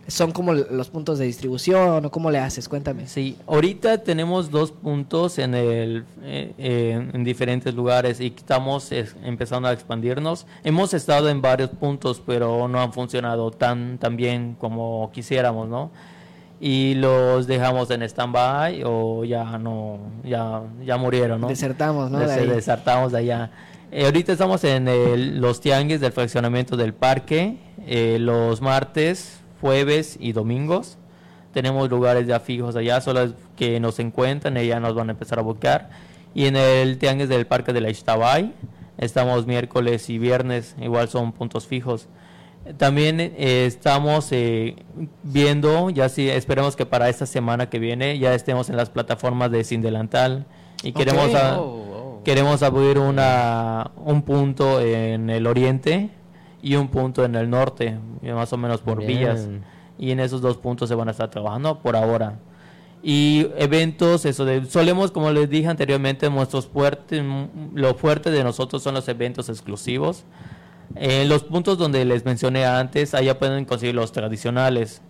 son 0.09 0.33
como 0.33 0.53
los 0.55 0.89
puntos 0.91 1.19
de 1.19 1.25
distribución? 1.27 2.05
¿O 2.05 2.11
cómo 2.11 2.31
le 2.31 2.39
haces? 2.39 2.69
Cuéntame. 2.69 3.07
Sí, 3.09 3.37
ahorita 3.47 3.99
tenemos 4.05 4.51
dos 4.51 4.73
puntos 4.73 5.39
en 5.39 5.55
el 5.55 6.05
eh, 6.23 6.53
eh, 6.59 7.11
en 7.13 7.25
diferentes 7.25 7.75
lugares 7.75 8.21
y 8.21 8.27
estamos 8.27 8.91
es- 8.93 9.15
empezando 9.25 9.69
a 9.69 9.73
expandirnos. 9.73 10.47
Hemos 10.65 10.95
estado 10.95 11.29
en 11.29 11.41
varios 11.41 11.71
puntos, 11.71 12.23
pero 12.25 12.69
no 12.69 12.81
han 12.81 12.93
funcionado 12.93 13.51
tan 13.51 13.99
tan 13.99 14.17
bien 14.17 14.57
como 14.59 15.11
quisiéramos, 15.13 15.69
¿no? 15.69 15.91
Y 16.67 16.95
los 16.95 17.47
dejamos 17.47 17.91
en 17.91 18.01
stand-by 18.03 18.85
o 18.87 19.23
ya 19.27 19.59
no, 19.59 19.99
ya, 20.25 20.63
ya 20.83 20.97
murieron, 20.97 21.43
¿no? 21.43 21.49
Desertamos, 21.49 22.11
¿no? 22.11 22.19
Des- 22.21 22.29
De 22.29 22.41
ahí. 22.41 22.47
Desertamos 22.47 23.13
de 23.13 23.19
allá. 23.19 23.51
Eh, 23.93 24.07
ahorita 24.07 24.33
estamos 24.33 24.65
en 24.65 24.89
el- 24.89 25.43
los 25.43 25.61
tianguis 25.61 26.01
del 26.01 26.13
fraccionamiento 26.13 26.79
del 26.79 26.95
parque, 26.95 27.59
eh, 27.87 28.17
los 28.19 28.63
martes, 28.63 29.41
jueves 29.61 30.17
y 30.19 30.33
domingos. 30.33 30.97
Tenemos 31.53 31.91
lugares 31.91 32.27
ya 32.27 32.41
fijos 32.41 32.77
allá, 32.77 33.03
solo 33.03 33.35
que 33.57 33.79
nos 33.79 33.99
encuentran 33.99 34.57
y 34.57 34.67
ya 34.67 34.81
nos 34.81 34.95
van 34.95 35.11
a 35.11 35.13
empezar 35.13 35.39
a 35.39 35.43
buscar. 35.43 35.91
Y 36.35 36.47
en 36.47 36.57
el 36.57 36.97
tianguis 36.97 37.29
del 37.29 37.47
parque 37.47 37.75
de 37.75 37.83
la 37.83 37.91
Ixtabay, 37.91 38.55
estamos 38.97 39.47
miércoles 39.47 40.09
y 40.09 40.19
viernes, 40.19 40.75
igual 40.81 41.09
son 41.11 41.33
puntos 41.33 41.67
fijos. 41.67 42.09
También 42.79 43.21
eh, 43.21 43.67
estamos 43.67 44.29
eh, 44.33 44.77
viendo, 45.23 45.91
ya 45.91 46.09
sí, 46.09 46.29
esperemos 46.31 46.77
que 46.77 46.87
para 46.87 47.09
esta 47.11 47.27
semana 47.27 47.69
que 47.69 47.79
viene 47.79 48.19
ya 48.19 48.35
estemos 48.35 48.71
en 48.71 48.77
las 48.77 48.89
plataformas 48.89 49.51
de 49.51 49.65
Sin 49.65 49.83
Delantal 49.83 50.47
y 50.83 50.93
queremos 50.93 51.35
a- 51.35 51.61
Oh, 51.61 51.65
oh. 52.21 52.23
queremos 52.25 52.63
abrir 52.63 52.99
una 52.99 53.91
un 53.97 54.23
punto 54.23 54.81
en 54.81 55.29
el 55.29 55.47
oriente 55.47 56.09
y 56.63 56.77
un 56.77 56.89
punto 56.89 57.25
en 57.25 57.35
el 57.35 57.51
norte, 57.51 57.99
más 58.23 58.51
o 58.55 58.57
menos 58.57 58.81
por 58.81 58.99
Bien. 58.99 59.09
villas. 59.09 59.49
Y 59.99 60.11
en 60.13 60.21
esos 60.21 60.41
dos 60.41 60.57
puntos 60.57 60.89
se 60.89 60.95
van 60.95 61.09
a 61.09 61.11
estar 61.11 61.31
trabajando 61.31 61.81
por 61.81 61.95
ahora. 61.97 62.39
Y 63.03 63.49
eventos, 63.59 64.25
eso 64.25 64.47
de, 64.47 64.65
solemos, 64.65 65.11
como 65.11 65.31
les 65.31 65.51
dije 65.51 65.69
anteriormente, 65.69 66.31
nuestros 66.31 66.67
fuertes, 66.67 67.23
lo 67.75 67.95
fuerte 67.95 68.31
de 68.31 68.43
nosotros 68.43 68.83
son 68.83 68.95
los 68.95 69.07
eventos 69.09 69.51
exclusivos. 69.51 70.25
En 70.97 71.29
los 71.29 71.43
puntos 71.45 71.79
donde 71.79 72.05
les 72.05 72.25
mencioné 72.25 72.67
antes, 72.67 73.15
allá 73.15 73.39
pueden 73.39 73.65
conseguir 73.65 73.95
los 73.95 74.13
tradicionales, 74.13 75.03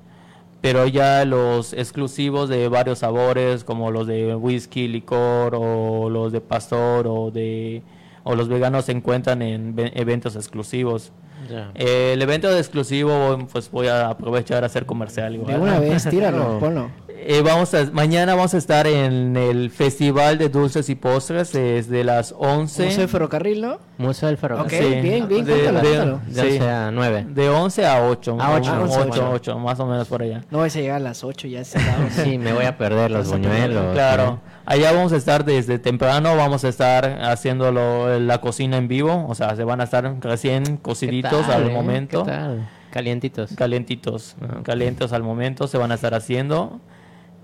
pero 0.60 0.86
ya 0.86 1.24
los 1.24 1.72
exclusivos 1.74 2.48
de 2.48 2.68
varios 2.68 3.00
sabores, 3.00 3.64
como 3.64 3.90
los 3.90 4.06
de 4.06 4.34
whisky, 4.34 4.88
licor, 4.88 5.54
o 5.54 6.08
los 6.08 6.32
de 6.32 6.40
pastor, 6.40 7.06
o 7.06 7.30
de 7.30 7.82
o 8.24 8.34
los 8.34 8.48
veganos 8.48 8.86
se 8.86 8.92
encuentran 8.92 9.40
en 9.42 9.76
ve- 9.76 9.92
eventos 9.94 10.34
exclusivos. 10.36 11.12
Ya. 11.48 11.70
El 11.74 12.20
evento 12.22 12.50
exclusivo, 12.56 13.36
pues 13.52 13.70
voy 13.70 13.86
a 13.88 14.08
aprovechar 14.08 14.62
a 14.62 14.66
hacer 14.66 14.86
comercial. 14.86 15.32
De 15.34 15.38
igual. 15.38 15.60
una 15.60 15.78
vez, 15.78 16.04
tíralo, 16.10 16.54
No. 16.54 16.58
ponlo. 16.58 16.90
Eh, 17.26 17.40
vamos 17.42 17.72
a, 17.74 17.84
mañana 17.92 18.34
vamos 18.34 18.52
a 18.54 18.58
estar 18.58 18.86
en 18.86 19.36
el 19.36 19.70
Festival 19.70 20.36
de 20.36 20.48
Dulces 20.50 20.88
y 20.90 20.94
Postres 20.94 21.52
desde 21.52 22.04
las 22.04 22.34
11. 22.36 22.84
Museo 22.84 23.00
de 23.00 23.08
Ferrocarril, 23.08 23.60
¿no? 23.62 23.78
Museo 23.98 24.26
del 24.26 24.34
Ok, 24.36 24.40
Ferrocarril. 24.40 25.02
bien, 25.02 25.28
bien, 25.28 25.44
De- 25.44 25.52
cuéntalo, 25.52 25.80
de- 25.80 25.86
cuéntalo. 25.88 26.20
De 26.26 26.34
sí. 26.34 26.40
11 26.58 26.68
a 26.70 26.90
9. 26.90 27.26
De 27.30 27.48
11 27.48 27.86
a 27.86 28.02
8. 28.08 28.36
A 28.40 28.54
ocho. 28.56 28.70
Ah, 28.74 28.80
once 28.82 28.98
a 28.98 29.00
ocho. 29.06 29.30
8, 29.32 29.58
más 29.58 29.80
o 29.80 29.86
menos 29.86 30.08
por 30.08 30.22
allá. 30.22 30.42
No 30.50 30.58
vais 30.58 30.74
a 30.76 30.80
llegar 30.80 30.96
a 30.96 31.00
las 31.00 31.24
8 31.24 31.46
ya 31.48 31.64
cerrado. 31.64 32.04
Sí, 32.24 32.36
me 32.38 32.52
voy 32.52 32.64
a 32.64 32.76
perder 32.76 33.10
los 33.10 33.30
buñuelos. 33.30 33.92
Claro, 33.94 34.40
allá 34.66 34.92
vamos 34.92 35.12
a 35.12 35.16
estar 35.16 35.44
desde 35.44 35.78
temprano, 35.78 36.36
vamos 36.36 36.64
a 36.64 36.68
estar 36.68 37.04
haciendo 37.22 37.70
lo- 37.72 38.18
la 38.18 38.40
cocina 38.40 38.76
en 38.76 38.88
vivo, 38.88 39.26
o 39.28 39.34
sea, 39.34 39.54
se 39.56 39.64
van 39.64 39.80
a 39.80 39.84
estar 39.84 40.16
recién 40.20 40.64
¿Qué 40.64 40.78
cociditos 40.82 41.46
tal, 41.46 41.62
al 41.64 41.70
eh? 41.70 41.72
momento, 41.72 42.24
¿Qué 42.24 42.30
tal? 42.30 42.68
Calientitos. 42.90 43.50
calientitos, 43.56 44.36
Ah. 44.40 44.60
calientes 44.62 45.12
al 45.12 45.22
momento, 45.22 45.66
se 45.66 45.78
van 45.78 45.90
a 45.92 45.94
estar 45.96 46.14
haciendo. 46.14 46.80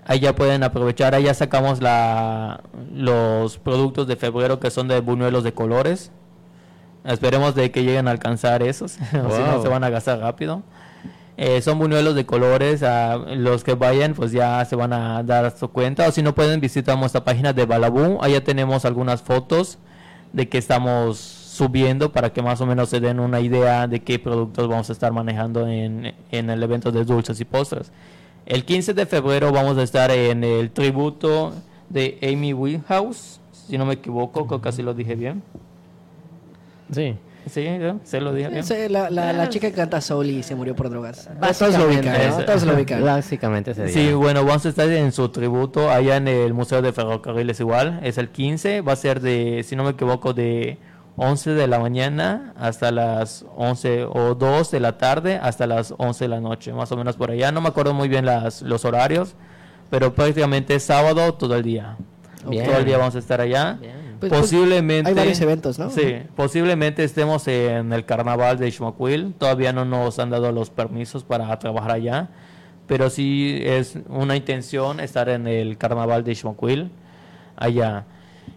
Ahí 0.05 0.19
ya 0.19 0.33
pueden 0.33 0.63
aprovechar, 0.63 1.13
ahí 1.13 1.23
ya 1.25 1.33
sacamos 1.33 1.81
la, 1.81 2.61
los 2.93 3.57
productos 3.59 4.07
de 4.07 4.15
febrero 4.15 4.59
que 4.59 4.71
son 4.71 4.87
de 4.87 4.99
buñuelos 4.99 5.43
de 5.43 5.53
colores. 5.53 6.11
Esperemos 7.03 7.53
de 7.55 7.71
que 7.71 7.83
lleguen 7.83 8.07
a 8.07 8.11
alcanzar 8.11 8.63
esos, 8.63 8.97
o 9.25 9.31
si 9.31 9.41
no 9.43 9.53
Wow. 9.53 9.61
se 9.61 9.67
van 9.67 9.83
a 9.83 9.89
gastar 9.89 10.19
rápido. 10.19 10.63
Eh, 11.37 11.61
son 11.61 11.79
buñuelos 11.79 12.13
de 12.13 12.25
colores, 12.25 12.83
a 12.83 13.17
los 13.17 13.63
que 13.63 13.73
vayan 13.73 14.13
pues 14.13 14.31
ya 14.31 14.63
se 14.65 14.75
van 14.75 14.93
a 14.93 15.23
dar 15.23 15.57
su 15.57 15.69
cuenta 15.69 16.07
o 16.07 16.11
si 16.11 16.21
no 16.21 16.35
pueden 16.35 16.59
visitar 16.59 16.97
nuestra 16.97 17.23
página 17.23 17.53
de 17.53 17.65
Balabú, 17.65 18.19
allá 18.21 18.43
tenemos 18.43 18.85
algunas 18.85 19.21
fotos 19.21 19.77
de 20.33 20.47
que 20.49 20.57
estamos 20.57 21.17
subiendo 21.17 22.11
para 22.11 22.31
que 22.31 22.41
más 22.41 22.61
o 22.61 22.65
menos 22.65 22.89
se 22.89 22.99
den 22.99 23.19
una 23.19 23.39
idea 23.39 23.87
de 23.87 24.01
qué 24.01 24.19
productos 24.19 24.67
vamos 24.67 24.89
a 24.89 24.93
estar 24.93 25.11
manejando 25.11 25.67
en, 25.67 26.13
en 26.31 26.49
el 26.49 26.61
evento 26.63 26.91
de 26.91 27.05
dulces 27.05 27.39
y 27.39 27.45
postres. 27.45 27.91
El 28.45 28.65
15 28.65 28.93
de 28.93 29.05
febrero 29.05 29.51
vamos 29.51 29.77
a 29.77 29.83
estar 29.83 30.11
en 30.11 30.43
el 30.43 30.71
tributo 30.71 31.53
de 31.89 32.17
Amy 32.21 32.53
Winehouse, 32.53 33.39
si 33.67 33.77
no 33.77 33.85
me 33.85 33.93
equivoco, 33.93 34.47
creo 34.47 34.61
que 34.61 34.69
así 34.69 34.81
lo 34.81 34.93
dije 34.93 35.15
bien. 35.15 35.43
Sí. 36.91 37.15
Sí, 37.49 37.67
¿no? 37.79 37.99
se 38.03 38.21
lo 38.21 38.33
dije 38.33 38.49
bien. 38.49 38.63
Sí, 38.63 38.75
la, 38.89 39.09
la, 39.09 39.33
la 39.33 39.49
chica 39.49 39.67
que 39.69 39.73
canta 39.73 39.99
soul 40.01 40.29
y 40.29 40.43
se 40.43 40.55
murió 40.55 40.75
por 40.75 40.89
drogas. 40.89 41.29
Todos 41.57 41.77
lo 41.77 41.87
ubican, 41.87 42.29
¿no? 42.29 42.45
Todos 42.45 42.63
lo 42.63 42.73
ubican. 42.73 43.03
Básicamente 43.03 43.71
ese 43.71 43.85
día. 43.85 43.93
Sí, 43.93 44.13
bueno, 44.13 44.45
vamos 44.45 44.65
a 44.65 44.69
estar 44.69 44.87
en 44.89 45.11
su 45.11 45.29
tributo 45.29 45.89
allá 45.89 46.17
en 46.17 46.27
el 46.27 46.53
Museo 46.53 46.81
de 46.81 46.93
Ferrocarriles 46.93 47.59
igual. 47.59 47.99
Es 48.03 48.17
el 48.17 48.29
15, 48.29 48.81
va 48.81 48.93
a 48.93 48.95
ser 48.95 49.21
de, 49.21 49.63
si 49.67 49.75
no 49.75 49.83
me 49.83 49.91
equivoco, 49.91 50.33
de 50.33 50.77
11 51.17 51.51
de 51.51 51.67
la 51.67 51.79
mañana 51.79 52.53
hasta 52.57 52.91
las 52.91 53.45
11 53.55 54.05
o 54.05 54.35
2 54.35 54.71
de 54.71 54.79
la 54.79 54.97
tarde 54.97 55.39
hasta 55.41 55.67
las 55.67 55.93
11 55.97 56.23
de 56.25 56.27
la 56.29 56.39
noche, 56.39 56.73
más 56.73 56.91
o 56.91 56.97
menos 56.97 57.15
por 57.17 57.31
allá. 57.31 57.51
No 57.51 57.61
me 57.61 57.69
acuerdo 57.69 57.93
muy 57.93 58.07
bien 58.07 58.25
las, 58.25 58.61
los 58.61 58.85
horarios, 58.85 59.35
pero 59.89 60.13
prácticamente 60.13 60.75
es 60.75 60.83
sábado 60.83 61.33
todo 61.33 61.55
el 61.55 61.63
día. 61.63 61.97
Bien. 62.47 62.65
Todo 62.65 62.77
el 62.77 62.85
día 62.85 62.97
vamos 62.97 63.15
a 63.15 63.19
estar 63.19 63.41
allá. 63.41 63.77
Bien. 63.79 64.00
Pues- 64.21 64.29
pues, 64.29 64.41
posiblemente 64.41 65.09
hay 65.09 65.15
varios 65.15 65.41
eventos, 65.41 65.79
¿no? 65.79 65.89
Sí, 65.89 66.17
posiblemente 66.35 67.03
estemos 67.03 67.47
en 67.47 67.91
el 67.91 68.05
carnaval 68.05 68.57
de 68.59 68.67
Ixmaquil. 68.67 69.33
Todavía 69.37 69.73
no 69.73 69.83
nos 69.83 70.19
han 70.19 70.29
dado 70.29 70.51
los 70.51 70.69
permisos 70.69 71.23
para 71.23 71.57
trabajar 71.57 71.91
allá, 71.91 72.29
pero 72.85 73.09
sí 73.09 73.57
es 73.63 73.97
una 74.07 74.35
intención 74.35 74.99
estar 74.99 75.27
en 75.27 75.47
el 75.47 75.77
carnaval 75.77 76.23
de 76.23 76.33
Ixmaquil 76.33 76.91
allá. 77.55 78.05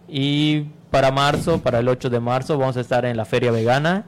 Y 0.07 0.67
para 0.91 1.09
marzo, 1.11 1.59
para 1.61 1.79
el 1.79 1.87
8 1.87 2.09
de 2.11 2.19
marzo, 2.19 2.57
vamos 2.59 2.77
a 2.77 2.81
estar 2.81 3.03
en 3.03 3.17
la 3.17 3.25
feria 3.25 3.51
vegana. 3.51 4.05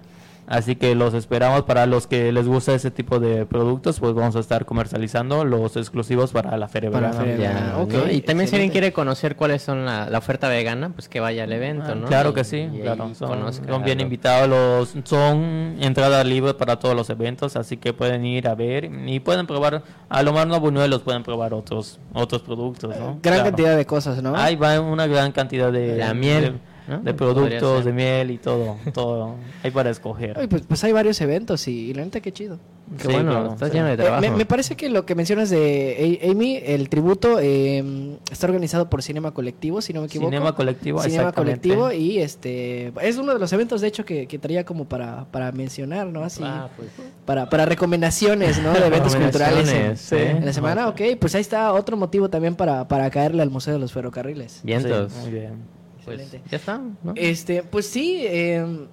Así 0.49 0.77
que 0.77 0.95
los 0.95 1.13
esperamos 1.13 1.63
para 1.63 1.85
los 1.87 2.07
que 2.07 2.31
les 2.31 2.47
gusta 2.47 2.73
ese 2.73 2.89
tipo 2.89 3.19
de 3.19 3.45
productos, 3.45 3.99
pues 3.99 4.13
vamos 4.13 4.33
a 4.37 4.39
estar 4.39 4.63
comercializando 4.65 5.43
los 5.43 5.75
exclusivos 5.75 6.31
para 6.31 6.55
la 6.55 6.69
feria 6.69 6.89
Para 6.89 7.09
vegana. 7.09 7.25
feria 7.25 7.37
Ya, 7.37 7.53
vegana, 7.53 7.77
ok, 7.79 7.93
¿no? 7.93 8.11
Y 8.13 8.21
también 8.21 8.47
si 8.47 8.55
alguien 8.55 8.71
quiere 8.71 8.93
conocer 8.93 9.35
cuáles 9.35 9.61
son 9.61 9.83
la, 9.85 10.09
la 10.09 10.17
oferta 10.19 10.47
vegana, 10.47 10.91
pues 10.95 11.09
que 11.09 11.19
vaya 11.19 11.43
al 11.43 11.51
evento, 11.51 11.87
Ah, 11.89 11.95
¿no? 11.95 12.07
Claro 12.07 12.29
Y- 12.29 12.33
que 12.33 12.43
sí, 12.45 12.69
claro. 12.81 13.13
Son, 13.13 13.83
bien 13.83 13.99
invitados, 13.99 14.47
los, 14.47 14.95
son 15.05 15.75
entrada 15.81 16.23
libre 16.23 16.53
para 16.53 16.79
todos 16.79 16.95
los 16.95 17.09
eventos, 17.09 17.57
así 17.57 17.75
que 17.75 17.91
pueden 17.91 18.23
ir 18.25 18.47
a 18.47 18.55
ver 18.55 18.85
y 19.05 19.19
pueden 19.19 19.47
probar, 19.47 19.83
a 20.07 20.23
lo 20.23 20.31
más 20.31 20.47
no 20.47 20.57
buñuelos, 20.61 21.01
pueden 21.01 21.23
probar 21.23 21.53
otros 21.53 21.99
otros 22.13 22.41
productos, 22.41 22.91
¿no? 22.97 23.19
Gran 23.21 23.39
Claro. 23.39 23.43
cantidad 23.43 23.75
de 23.75 23.85
cosas, 23.85 24.23
¿no? 24.23 24.33
Ahí 24.37 24.55
va 24.55 24.79
una 24.79 25.07
gran 25.07 25.33
cantidad 25.33 25.73
de, 25.73 25.97
La 25.97 26.13
miel, 26.13 26.43
de, 26.53 26.59
¿no? 26.87 26.99
de 26.99 27.13
Podría 27.13 27.33
productos, 27.59 27.85
de 27.85 27.93
miel 27.93 28.31
y 28.31 28.37
todo, 28.37 28.77
todo. 28.93 29.35
Hay 29.63 29.71
para 29.71 29.89
escoger. 29.89 30.37
Ay, 30.39 30.47
pues, 30.47 30.63
pues 30.67 30.83
hay 30.83 30.91
varios 30.91 31.19
eventos 31.21 31.67
y, 31.67 31.89
y 31.89 31.93
la 31.93 32.03
neta 32.03 32.19
qué 32.21 32.31
chido. 32.31 32.59
Qué 32.97 33.03
Sí, 33.07 33.13
bueno, 33.13 33.31
claro, 33.31 33.53
estás 33.53 33.69
sí. 33.69 33.75
lleno 33.75 33.87
de 33.87 33.93
Eh, 33.95 33.97
trabajo. 33.97 34.21
me, 34.21 34.29
me 34.31 34.45
parece 34.45 34.77
que 34.77 34.87
lo 34.89 35.05
que 35.05 35.13
mencionas 35.13 35.49
de 35.49 36.21
Amy, 36.31 36.57
el 36.63 36.87
tributo, 36.87 37.37
eh, 37.41 38.17
está 38.31 38.47
organizado 38.47 38.89
por 38.89 39.03
Cinema 39.03 39.31
Colectivo, 39.33 39.81
si 39.81 39.91
no 39.91 39.99
me 39.99 40.05
equivoco. 40.07 40.29
Cinema 40.29 40.55
colectivo, 40.55 41.01
Cinema 41.01 41.23
exactamente. 41.23 41.67
Colectivo 41.67 41.91
y 41.91 42.19
este 42.19 42.93
es 43.01 43.17
uno 43.17 43.33
de 43.33 43.39
los 43.39 43.51
eventos 43.51 43.81
de 43.81 43.87
hecho 43.89 44.05
que, 44.05 44.25
que 44.27 44.39
traía 44.39 44.63
como 44.65 44.85
para, 44.85 45.25
para 45.31 45.51
mencionar, 45.51 46.07
¿no? 46.07 46.23
Así, 46.23 46.43
Ah, 46.45 46.69
pues. 46.77 46.87
para, 47.25 47.49
para 47.49 47.65
recomendaciones, 47.65 48.61
¿no? 48.63 48.71
De 48.71 48.87
eventos 48.87 49.13
culturales 49.17 49.67
en, 49.67 49.73
Recomendaciones, 49.75 49.99
sí. 49.99 50.15
en 50.15 50.45
la 50.45 50.53
semana. 50.53 50.87
Ok, 50.87 51.01
pues 51.19 51.35
ahí 51.35 51.41
está 51.41 51.73
otro 51.73 51.97
motivo 51.97 52.29
también 52.29 52.55
para, 52.55 52.87
para 52.87 53.09
caerle 53.09 53.41
al 53.41 53.49
Museo 53.49 53.73
de 53.73 53.79
los 53.79 53.91
Ferrocarriles. 53.91 54.61
Vientos. 54.63 55.11
Sí, 55.11 55.19
muy 55.23 55.31
bien. 55.31 55.76
Pues, 56.15 56.31
ya 56.31 56.57
está, 56.57 56.81
¿no? 57.03 57.13
Este, 57.15 57.63
pues 57.63 57.85
sí, 57.87 58.21
eh, 58.25 58.87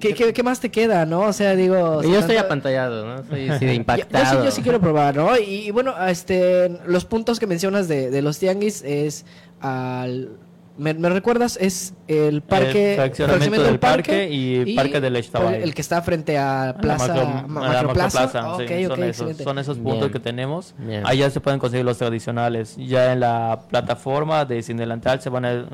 ¿qué, 0.00 0.14
qué, 0.14 0.32
qué 0.32 0.42
más 0.42 0.60
te 0.60 0.70
queda, 0.70 1.04
no? 1.06 1.20
O 1.20 1.32
sea, 1.32 1.54
digo... 1.54 2.02
Yo 2.02 2.18
estoy 2.18 2.36
apantallado, 2.36 3.06
¿no? 3.06 3.22
De 3.22 3.46
Ya- 3.60 3.72
impactado. 3.74 4.24
Yo 4.34 4.40
sí, 4.40 4.44
yo 4.46 4.50
sí 4.50 4.62
quiero 4.62 4.80
probar, 4.80 5.16
¿no? 5.16 5.36
Y, 5.38 5.66
y 5.66 5.70
bueno, 5.70 5.94
este, 6.06 6.70
los 6.86 7.04
puntos 7.04 7.38
que 7.38 7.46
mencionas 7.46 7.86
de, 7.88 8.10
de 8.10 8.22
los 8.22 8.38
tianguis 8.38 8.82
es 8.82 9.24
al... 9.60 10.30
¿Me, 10.78 10.94
me 10.94 11.08
recuerdas? 11.10 11.58
Es 11.60 11.92
el 12.06 12.40
parque... 12.40 12.92
El 12.92 12.96
fraccionamiento 12.96 13.62
del 13.64 13.78
parque 13.80 14.28
y 14.30 14.76
Parque 14.76 15.00
del 15.00 15.16
Ixtabay. 15.16 15.62
El 15.62 15.74
que 15.74 15.80
está 15.82 16.00
frente 16.02 16.38
a 16.38 16.62
A 16.62 16.66
la 16.68 16.74
Plaza... 16.78 17.06
macro- 17.08 17.20
a 17.20 17.24
la 17.26 17.42
Macroplaza. 17.48 18.20
macroplaza, 18.26 18.66
sí, 18.78 18.84
son, 18.86 19.02
esos, 19.02 19.36
son 19.38 19.58
esos 19.58 19.76
puntos 19.78 20.00
Bien. 20.02 20.12
que 20.12 20.20
tenemos. 20.20 20.74
Bien. 20.78 21.02
Allá 21.04 21.28
se 21.30 21.40
pueden 21.40 21.58
conseguir 21.58 21.84
los 21.84 21.98
tradicionales. 21.98 22.76
Ya 22.76 23.12
en 23.12 23.20
la 23.20 23.60
plataforma 23.68 24.44
de 24.44 24.62
Sin 24.62 24.76
Delantal 24.76 25.20
se 25.20 25.28
van 25.30 25.44
a, 25.44 25.66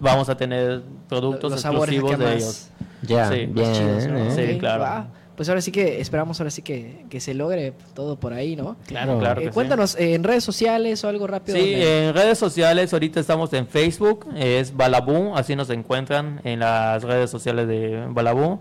vamos 0.00 0.28
a 0.28 0.36
tener 0.36 0.82
productos 1.08 1.52
Los 1.52 1.64
exclusivos 1.64 2.18
de 2.18 2.34
ellos. 2.34 2.68
Ya, 3.02 3.28
Sí, 3.30 3.46
bien. 3.46 3.72
chidos, 3.72 4.06
¿no? 4.08 4.18
¿eh? 4.18 4.30
Sí, 4.52 4.58
claro. 4.58 5.06
Pues 5.38 5.48
ahora 5.48 5.60
sí 5.62 5.70
que 5.72 6.00
esperamos 6.00 6.38
ahora 6.40 6.50
sí 6.50 6.60
que, 6.62 7.06
que 7.08 7.20
se 7.20 7.32
logre 7.32 7.72
todo 7.94 8.16
por 8.20 8.32
ahí, 8.34 8.56
¿no? 8.56 8.76
Claro. 8.86 9.18
Claro 9.20 9.40
Eh, 9.40 9.44
que 9.44 9.50
cuéntanos, 9.52 9.94
eh, 9.96 10.14
en 10.14 10.24
redes 10.24 10.42
sociales 10.44 11.02
o 11.04 11.08
algo 11.08 11.26
rápido. 11.26 11.56
Sí, 11.56 11.70
donde- 11.70 12.08
en 12.08 12.14
redes 12.14 12.36
sociales, 12.38 12.92
ahorita 12.92 13.20
estamos 13.20 13.52
en 13.52 13.66
Facebook, 13.68 14.26
es 14.36 14.76
Balabú, 14.76 15.34
así 15.36 15.54
nos 15.56 15.70
encuentran 15.70 16.40
en 16.44 16.58
las 16.58 17.04
redes 17.04 17.30
sociales 17.30 17.66
de 17.68 18.04
Balabú. 18.10 18.58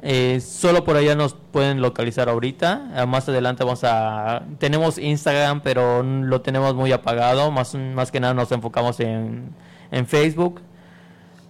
Eh, 0.00 0.40
solo 0.40 0.82
por 0.84 0.96
allá 0.96 1.14
nos 1.16 1.34
pueden 1.34 1.80
localizar 1.80 2.28
ahorita. 2.28 2.90
Ah, 2.94 3.06
Más 3.06 3.28
adelante 3.28 3.62
vamos 3.64 3.82
a... 3.84 4.42
Tenemos 4.58 4.98
Instagram, 4.98 5.60
pero 5.62 6.02
lo 6.04 6.40
tenemos 6.40 6.74
muy 6.74 6.90
apagado. 6.92 7.50
Más, 7.50 7.74
más 7.74 8.10
que 8.12 8.18
nada 8.20 8.32
nos 8.34 8.50
enfocamos 8.52 8.98
en, 9.00 9.50
en 9.90 10.06
Facebook. 10.06 10.60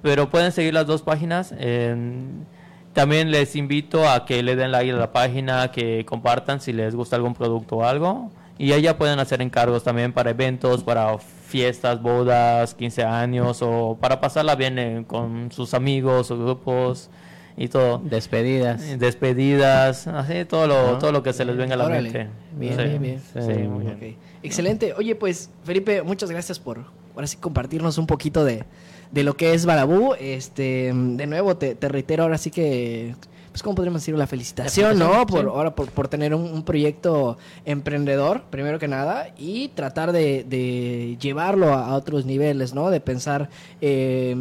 Pero 0.03 0.29
pueden 0.31 0.51
seguir 0.53 0.75
las 0.75 0.87
dos 0.87 1.03
páginas. 1.03 1.55
En- 1.59 2.47
también 2.93 3.31
les 3.31 3.57
invito 3.57 4.09
a 4.09 4.25
que 4.25 4.43
le 4.43 4.57
den 4.57 4.71
like 4.73 4.91
a 4.93 4.97
la 4.97 5.13
página, 5.13 5.71
que 5.73 6.05
compartan 6.05 6.61
si 6.61 6.73
les 6.73 6.95
gusta 6.95 7.17
algún 7.17 7.35
producto 7.35 7.77
o 7.79 7.85
algo. 7.85 8.31
Y 8.59 8.73
allá 8.73 8.97
pueden 8.99 9.19
hacer 9.19 9.41
encargos 9.43 9.83
también 9.83 10.13
para 10.13 10.31
eventos, 10.31 10.85
para 10.85 11.19
fiestas, 11.19 12.01
bodas, 12.03 12.75
15 12.75 13.03
años 13.05 13.59
o 13.63 13.97
para 14.01 14.21
pasarla 14.21 14.55
bien 14.55 14.79
eh, 14.79 15.05
con 15.07 15.51
sus 15.51 15.75
amigos 15.75 16.31
o 16.31 16.39
grupos 16.39 17.11
y 17.57 17.69
todo. 17.69 17.99
Despedidas. 18.05 18.99
Despedidas, 18.99 20.07
así 20.07 20.45
todo 20.45 20.67
lo, 20.67 20.97
Ah, 20.97 20.99
todo 20.99 21.13
lo 21.13 21.23
que 21.23 21.33
se 21.33 21.45
les 21.45 21.57
venga 21.57 21.75
a 21.75 21.77
la 21.79 21.85
Órale. 21.87 22.03
mente. 22.11 22.29
Bien, 22.57 22.77
Sí, 22.77 22.83
bien, 22.85 23.03
bien. 23.03 23.23
Sí, 23.33 23.41
muy 23.69 23.85
bien. 23.85 23.97
Ok. 23.97 24.19
Excelente. 24.43 24.93
Oye, 24.95 25.15
pues, 25.17 25.51
Felipe, 25.65 26.03
muchas 26.03 26.31
gracias 26.31 26.59
por 26.59 26.85
ahora 27.15 27.27
sí 27.27 27.37
compartirnos 27.39 27.99
un 27.99 28.07
poquito 28.07 28.45
de, 28.45 28.65
de 29.13 29.23
lo 29.23 29.37
que 29.37 29.55
es 29.55 29.65
Balabú. 29.65 30.15
Este, 30.19 30.93
de 30.93 31.27
nuevo, 31.27 31.57
te, 31.57 31.75
te 31.77 31.89
reitero 31.89 32.25
ahora 32.25 32.39
sí 32.39 32.51
que, 32.51 33.15
pues, 33.51 33.63
¿cómo 33.63 33.77
podríamos 33.77 34.01
decir? 34.03 34.17
La 34.17 34.27
felicitación, 34.27 34.99
La 34.99 35.05
¿no? 35.05 35.27
Por, 35.27 35.47
ahora, 35.47 35.75
por, 35.75 35.91
por 35.91 36.09
tener 36.09 36.35
un, 36.35 36.43
un 36.43 36.65
proyecto 36.65 37.39
emprendedor, 37.65 38.45
primero 38.51 38.79
que 38.79 38.89
nada, 38.89 39.29
y 39.39 39.69
tratar 39.69 40.13
de, 40.13 40.45
de 40.45 41.17
llevarlo 41.21 41.73
a, 41.73 41.87
a 41.87 41.95
otros 41.95 42.25
niveles, 42.27 42.75
¿no? 42.75 42.91
De 42.91 43.01
pensar 43.01 43.51
eh, 43.81 44.35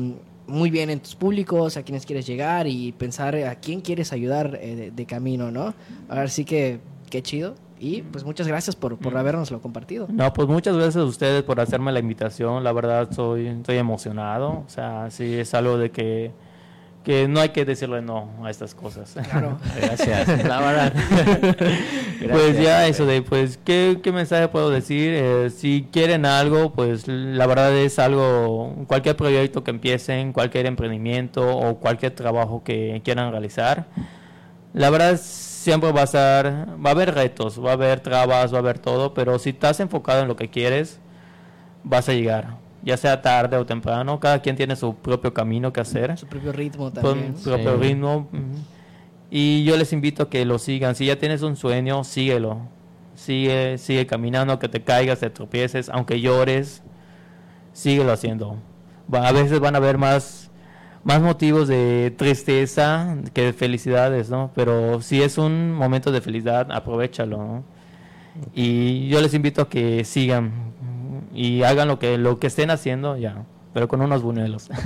muy 0.47 0.71
bien 0.71 0.89
en 0.89 0.99
tus 0.99 1.15
públicos, 1.15 1.77
a 1.77 1.83
quienes 1.83 2.05
quieres 2.05 2.25
llegar 2.25 2.67
y 2.67 2.93
pensar 2.93 3.35
a 3.35 3.55
quién 3.55 3.81
quieres 3.81 4.11
ayudar 4.13 4.57
eh, 4.61 4.75
de, 4.75 4.91
de 4.91 5.05
camino, 5.05 5.51
¿no? 5.51 5.73
Ahora 6.09 6.27
sí 6.27 6.45
que, 6.45 6.79
qué 7.09 7.21
chido. 7.21 7.55
Y 7.83 8.03
pues 8.03 8.23
muchas 8.23 8.47
gracias 8.47 8.75
por, 8.75 8.95
por 8.99 9.17
habernoslo 9.17 9.59
compartido. 9.59 10.07
No, 10.11 10.31
pues 10.33 10.47
muchas 10.47 10.75
gracias 10.75 10.97
a 10.97 11.03
ustedes 11.03 11.41
por 11.41 11.59
hacerme 11.59 11.91
la 11.91 11.97
invitación. 11.97 12.63
La 12.63 12.71
verdad, 12.73 13.09
soy, 13.11 13.47
estoy 13.47 13.77
emocionado. 13.77 14.63
O 14.63 14.69
sea, 14.69 15.09
sí 15.09 15.33
es 15.33 15.55
algo 15.55 15.79
de 15.79 15.89
que, 15.89 16.31
que 17.03 17.27
no 17.27 17.39
hay 17.39 17.49
que 17.49 17.65
decirle 17.65 18.03
no 18.03 18.29
a 18.43 18.51
estas 18.51 18.75
cosas. 18.75 19.15
Claro. 19.31 19.57
Gracias. 19.81 20.27
La 20.47 20.59
verdad. 20.59 20.93
Pues 22.21 22.55
ya 22.55 22.81
Gracias. 22.81 22.89
eso 22.91 23.07
de, 23.07 23.23
pues, 23.23 23.57
¿qué, 23.65 23.99
qué 24.03 24.11
mensaje 24.11 24.47
puedo 24.47 24.69
decir? 24.69 25.11
Eh, 25.15 25.49
si 25.49 25.87
quieren 25.91 26.27
algo, 26.27 26.71
pues 26.71 27.07
la 27.07 27.47
verdad 27.47 27.75
es 27.75 27.97
algo, 27.97 28.75
cualquier 28.85 29.15
proyecto 29.15 29.63
que 29.63 29.71
empiecen, 29.71 30.31
cualquier 30.31 30.67
emprendimiento 30.67 31.57
o 31.57 31.79
cualquier 31.79 32.13
trabajo 32.13 32.63
que 32.63 33.01
quieran 33.03 33.31
realizar, 33.31 33.87
la 34.75 34.91
verdad 34.91 35.19
siempre 35.61 35.91
va 35.91 36.01
a 36.01 36.03
estar, 36.05 36.67
va 36.83 36.89
a 36.89 36.93
haber 36.93 37.13
retos, 37.13 37.63
va 37.63 37.69
a 37.71 37.73
haber 37.73 37.99
trabas, 37.99 38.51
va 38.51 38.57
a 38.57 38.59
haber 38.61 38.79
todo, 38.79 39.13
pero 39.13 39.37
si 39.39 39.51
estás 39.51 39.79
enfocado 39.79 40.21
en 40.21 40.27
lo 40.27 40.35
que 40.35 40.49
quieres, 40.49 40.99
vas 41.83 42.09
a 42.09 42.13
llegar, 42.13 42.57
ya 42.83 42.97
sea 42.97 43.21
tarde 43.21 43.57
o 43.57 43.65
temprano, 43.65 44.19
cada 44.19 44.39
quien 44.41 44.55
tiene 44.55 44.75
su 44.75 44.95
propio 44.95 45.33
camino 45.33 45.71
que 45.71 45.81
hacer 45.81 46.17
Su 46.17 46.25
propio 46.27 46.51
ritmo 46.51 46.85
con 46.91 46.93
también. 46.93 47.37
su 47.37 47.49
propio 47.49 47.75
Sí. 47.75 47.81
ritmo. 47.87 48.27
Y 49.29 49.63
yo 49.63 49.77
les 49.77 49.93
invito 49.93 50.23
a 50.23 50.29
que 50.29 50.43
lo 50.45 50.57
sigan. 50.59 50.95
Si 50.95 51.05
ya 51.05 51.17
tienes 51.17 51.41
un 51.41 51.55
sueño, 51.55 52.03
síguelo. 52.03 52.57
Sigue, 53.15 53.77
sigue 53.77 54.05
caminando, 54.07 54.57
que 54.59 54.67
te 54.67 54.81
caigas, 54.81 55.19
te 55.19 55.29
tropieces, 55.29 55.89
aunque 55.89 56.19
llores, 56.19 56.81
síguelo 57.71 58.11
haciendo. 58.11 58.57
Va- 59.13 59.27
a 59.27 59.31
veces 59.31 59.59
van 59.59 59.75
a 59.75 59.77
haber 59.77 59.97
más, 59.97 60.40
más 61.03 61.21
motivos 61.21 61.67
de 61.67 62.13
tristeza 62.17 63.15
que 63.33 63.45
de 63.45 63.53
felicidades, 63.53 64.29
¿no? 64.29 64.51
Pero 64.55 65.01
si 65.01 65.21
es 65.21 65.37
un 65.37 65.73
momento 65.73 66.11
de 66.11 66.21
felicidad, 66.21 66.71
aprovechalo, 66.71 67.37
¿no? 67.37 67.63
Y 68.53 69.07
yo 69.09 69.19
les 69.21 69.33
invito 69.33 69.61
a 69.63 69.69
que 69.69 70.03
sigan 70.05 70.51
y 71.33 71.63
hagan 71.63 71.87
lo 71.87 71.99
que, 71.99 72.17
lo 72.17 72.39
que 72.39 72.47
estén 72.47 72.69
haciendo 72.71 73.17
ya, 73.17 73.43
pero 73.73 73.87
con 73.87 74.01
unos 74.01 74.21
buñuelos. 74.21 74.69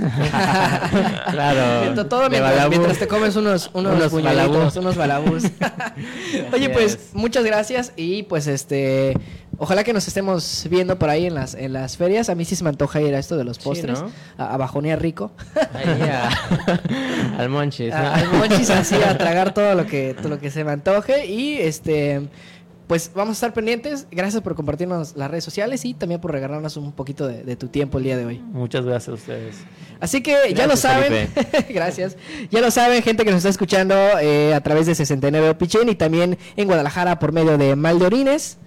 Claro. 1.30 1.82
Mientras- 1.82 2.08
todo 2.08 2.28
mientras, 2.30 2.68
mientras 2.68 2.98
te 2.98 3.06
comes 3.08 3.36
unos, 3.36 3.70
unos, 3.74 4.12
Unos 4.12 4.22
balabús. 4.22 4.76
unos 4.76 4.96
balabús. 4.96 5.44
Oye, 6.52 6.70
pues 6.70 6.94
es. 6.94 7.10
muchas 7.14 7.44
gracias 7.44 7.92
y 7.96 8.22
pues 8.24 8.46
este, 8.46 9.16
ojalá 9.58 9.84
que 9.84 9.92
nos 9.92 10.06
estemos 10.08 10.66
viendo 10.70 10.98
por 10.98 11.08
ahí 11.08 11.26
en 11.26 11.34
las, 11.34 11.54
en 11.54 11.72
las 11.72 11.96
ferias. 11.96 12.28
A 12.28 12.34
mí 12.34 12.44
sí 12.44 12.56
se 12.56 12.64
me 12.64 12.70
antoja 12.70 13.00
ir 13.00 13.14
a 13.14 13.18
esto 13.18 13.36
de 13.36 13.44
los 13.44 13.56
Sí, 13.56 13.62
postres, 13.64 14.00
¿no? 14.00 14.10
a, 14.38 14.54
a 14.54 14.56
bajonear 14.56 15.00
rico, 15.00 15.32
Ahí 15.74 16.08
a- 16.08 17.38
al 17.38 17.48
Monchis. 17.48 17.90
¿no? 17.90 17.96
a, 17.96 18.14
al 18.14 18.28
monchis 18.32 18.70
así 18.70 18.94
a 18.96 19.16
tragar 19.18 19.54
todo 19.54 19.74
lo 19.74 19.86
que 19.86 20.14
todo 20.14 20.28
lo 20.28 20.38
que 20.38 20.50
se 20.50 20.64
me 20.64 20.72
antoje 20.72 21.26
y 21.26 21.58
este 21.58 22.28
pues 22.86 23.10
vamos 23.16 23.30
a 23.30 23.32
estar 23.32 23.52
pendientes. 23.52 24.06
Gracias 24.12 24.40
por 24.44 24.54
compartirnos 24.54 25.16
las 25.16 25.28
redes 25.28 25.42
sociales 25.42 25.84
y 25.84 25.92
también 25.94 26.20
por 26.20 26.30
regalarnos 26.30 26.76
un 26.76 26.92
poquito 26.92 27.26
de, 27.26 27.42
de 27.42 27.56
tu 27.56 27.66
tiempo 27.66 27.98
el 27.98 28.04
día 28.04 28.16
de 28.16 28.24
hoy. 28.26 28.38
Muchas 28.38 28.84
gracias 28.84 29.08
a 29.08 29.12
ustedes. 29.14 29.56
Así 29.98 30.22
que 30.22 30.54
ya 30.54 30.68
lo 30.68 30.76
saben, 30.76 31.28
gracias. 31.68 32.16
Ya 32.52 32.60
lo 32.60 32.70
saben, 32.70 33.02
gente 33.02 33.24
que 33.24 33.30
nos 33.32 33.38
está 33.38 33.48
escuchando 33.48 33.96
eh, 34.20 34.54
a 34.54 34.60
través 34.60 34.86
de 34.86 34.94
69 34.94 35.50
Opichen 35.50 35.88
y 35.88 35.96
también 35.96 36.38
en 36.54 36.66
Guadalajara 36.68 37.18
por 37.18 37.32
medio 37.32 37.58
de 37.58 37.74
Mal 37.74 37.98
de 37.98 38.06
Orines. 38.06 38.58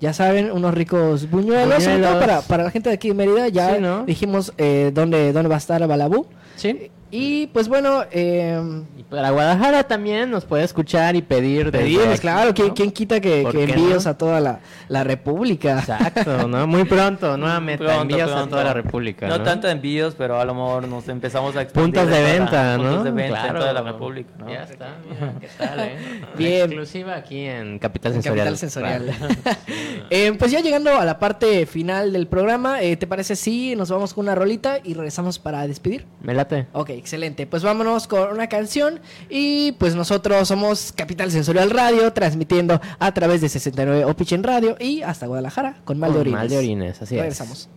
Ya 0.00 0.12
saben, 0.12 0.52
unos 0.52 0.74
ricos 0.74 1.28
buñuelos. 1.30 1.84
para, 2.20 2.40
para 2.42 2.64
la 2.64 2.70
gente 2.70 2.88
de 2.88 2.94
aquí 2.94 3.08
de 3.08 3.14
Mérida, 3.14 3.48
ya 3.48 3.74
Sí, 3.74 3.80
¿no? 3.80 4.04
dijimos 4.04 4.52
eh, 4.58 4.90
dónde, 4.94 5.32
dónde 5.32 5.48
va 5.48 5.56
a 5.56 5.58
estar 5.58 5.84
Balabú. 5.86 6.26
Sí. 6.56 6.90
Y 7.10 7.46
pues 7.48 7.68
bueno, 7.68 8.04
eh, 8.10 8.60
Y 8.98 9.02
para 9.04 9.30
Guadalajara 9.30 9.84
también 9.84 10.30
nos 10.30 10.44
puede 10.44 10.64
escuchar 10.64 11.16
y 11.16 11.22
pedir. 11.22 11.68
aquí, 11.74 11.96
claro, 12.20 12.52
¿quién, 12.54 12.68
¿no? 12.68 12.74
quién 12.74 12.90
quita 12.92 13.20
que, 13.20 13.42
¿Por 13.42 13.52
que 13.52 13.64
envíos 13.64 14.04
no? 14.04 14.10
a 14.10 14.18
toda 14.18 14.40
la, 14.40 14.60
la 14.88 15.04
República? 15.04 15.78
Exacto, 15.78 16.46
¿no? 16.46 16.66
Muy 16.66 16.84
pronto, 16.84 17.36
nuevamente. 17.38 17.82
Pronto, 17.84 18.02
envíos 18.02 18.30
a 18.30 18.34
pronto. 18.34 18.50
toda 18.50 18.64
la 18.64 18.74
República. 18.74 19.26
No, 19.26 19.38
¿no? 19.38 19.44
tanto 19.44 19.68
envíos, 19.68 20.14
pero 20.18 20.38
a 20.38 20.44
lo 20.44 20.54
mejor 20.54 20.86
nos 20.88 21.08
empezamos 21.08 21.56
a 21.56 21.62
expandir 21.62 21.94
Puntos 21.94 22.10
de 22.14 22.22
venta, 22.22 22.76
¿no? 22.76 22.82
Puntos 22.84 23.04
de 23.04 23.10
venta 23.12 23.28
Claro. 23.40 23.48
en 23.54 23.60
toda 23.60 23.72
la 23.72 23.82
República, 23.82 24.30
¿no? 24.38 24.50
Ya 24.50 24.62
está, 24.64 24.96
mira, 25.08 25.32
¿qué 25.40 25.48
tal, 25.56 25.80
eh? 25.80 25.96
Bien. 26.36 26.62
Exclusiva 26.64 27.16
aquí 27.16 27.40
en 27.46 27.78
Capital 27.78 28.12
Sensorial. 28.12 28.46
Capital 28.48 28.58
Sensorial. 28.58 29.10
Eh, 30.10 30.32
pues 30.38 30.50
ya 30.50 30.60
llegando 30.60 30.98
a 30.98 31.04
la 31.04 31.18
parte 31.18 31.66
final 31.66 32.12
del 32.14 32.26
programa, 32.26 32.80
eh, 32.82 32.96
¿te 32.96 33.06
parece 33.06 33.36
si 33.36 33.76
nos 33.76 33.90
vamos 33.90 34.14
con 34.14 34.24
una 34.24 34.34
rolita 34.34 34.78
y 34.82 34.94
regresamos 34.94 35.38
para 35.38 35.66
despedir? 35.66 36.06
Me 36.22 36.32
late. 36.32 36.66
Ok, 36.72 36.90
excelente. 36.98 37.46
Pues 37.46 37.62
vámonos 37.62 38.06
con 38.06 38.30
una 38.30 38.48
canción 38.48 39.00
y 39.28 39.72
pues 39.72 39.94
nosotros 39.94 40.48
somos 40.48 40.92
Capital 40.92 41.30
Sensorial 41.30 41.70
Radio, 41.70 42.12
transmitiendo 42.12 42.80
a 42.98 43.12
través 43.12 43.40
de 43.40 43.48
69 43.48 44.04
Opichen 44.04 44.42
Radio 44.42 44.76
y 44.78 45.02
hasta 45.02 45.26
Guadalajara 45.26 45.80
con 45.84 45.98
Mal 45.98 46.10
de 46.10 46.14
Con 46.14 46.20
Orines. 46.20 46.38
Mal 46.38 46.48
de 46.48 46.58
Orines, 46.58 47.02
así 47.02 47.14
es. 47.14 47.20
Regresamos. 47.20 47.68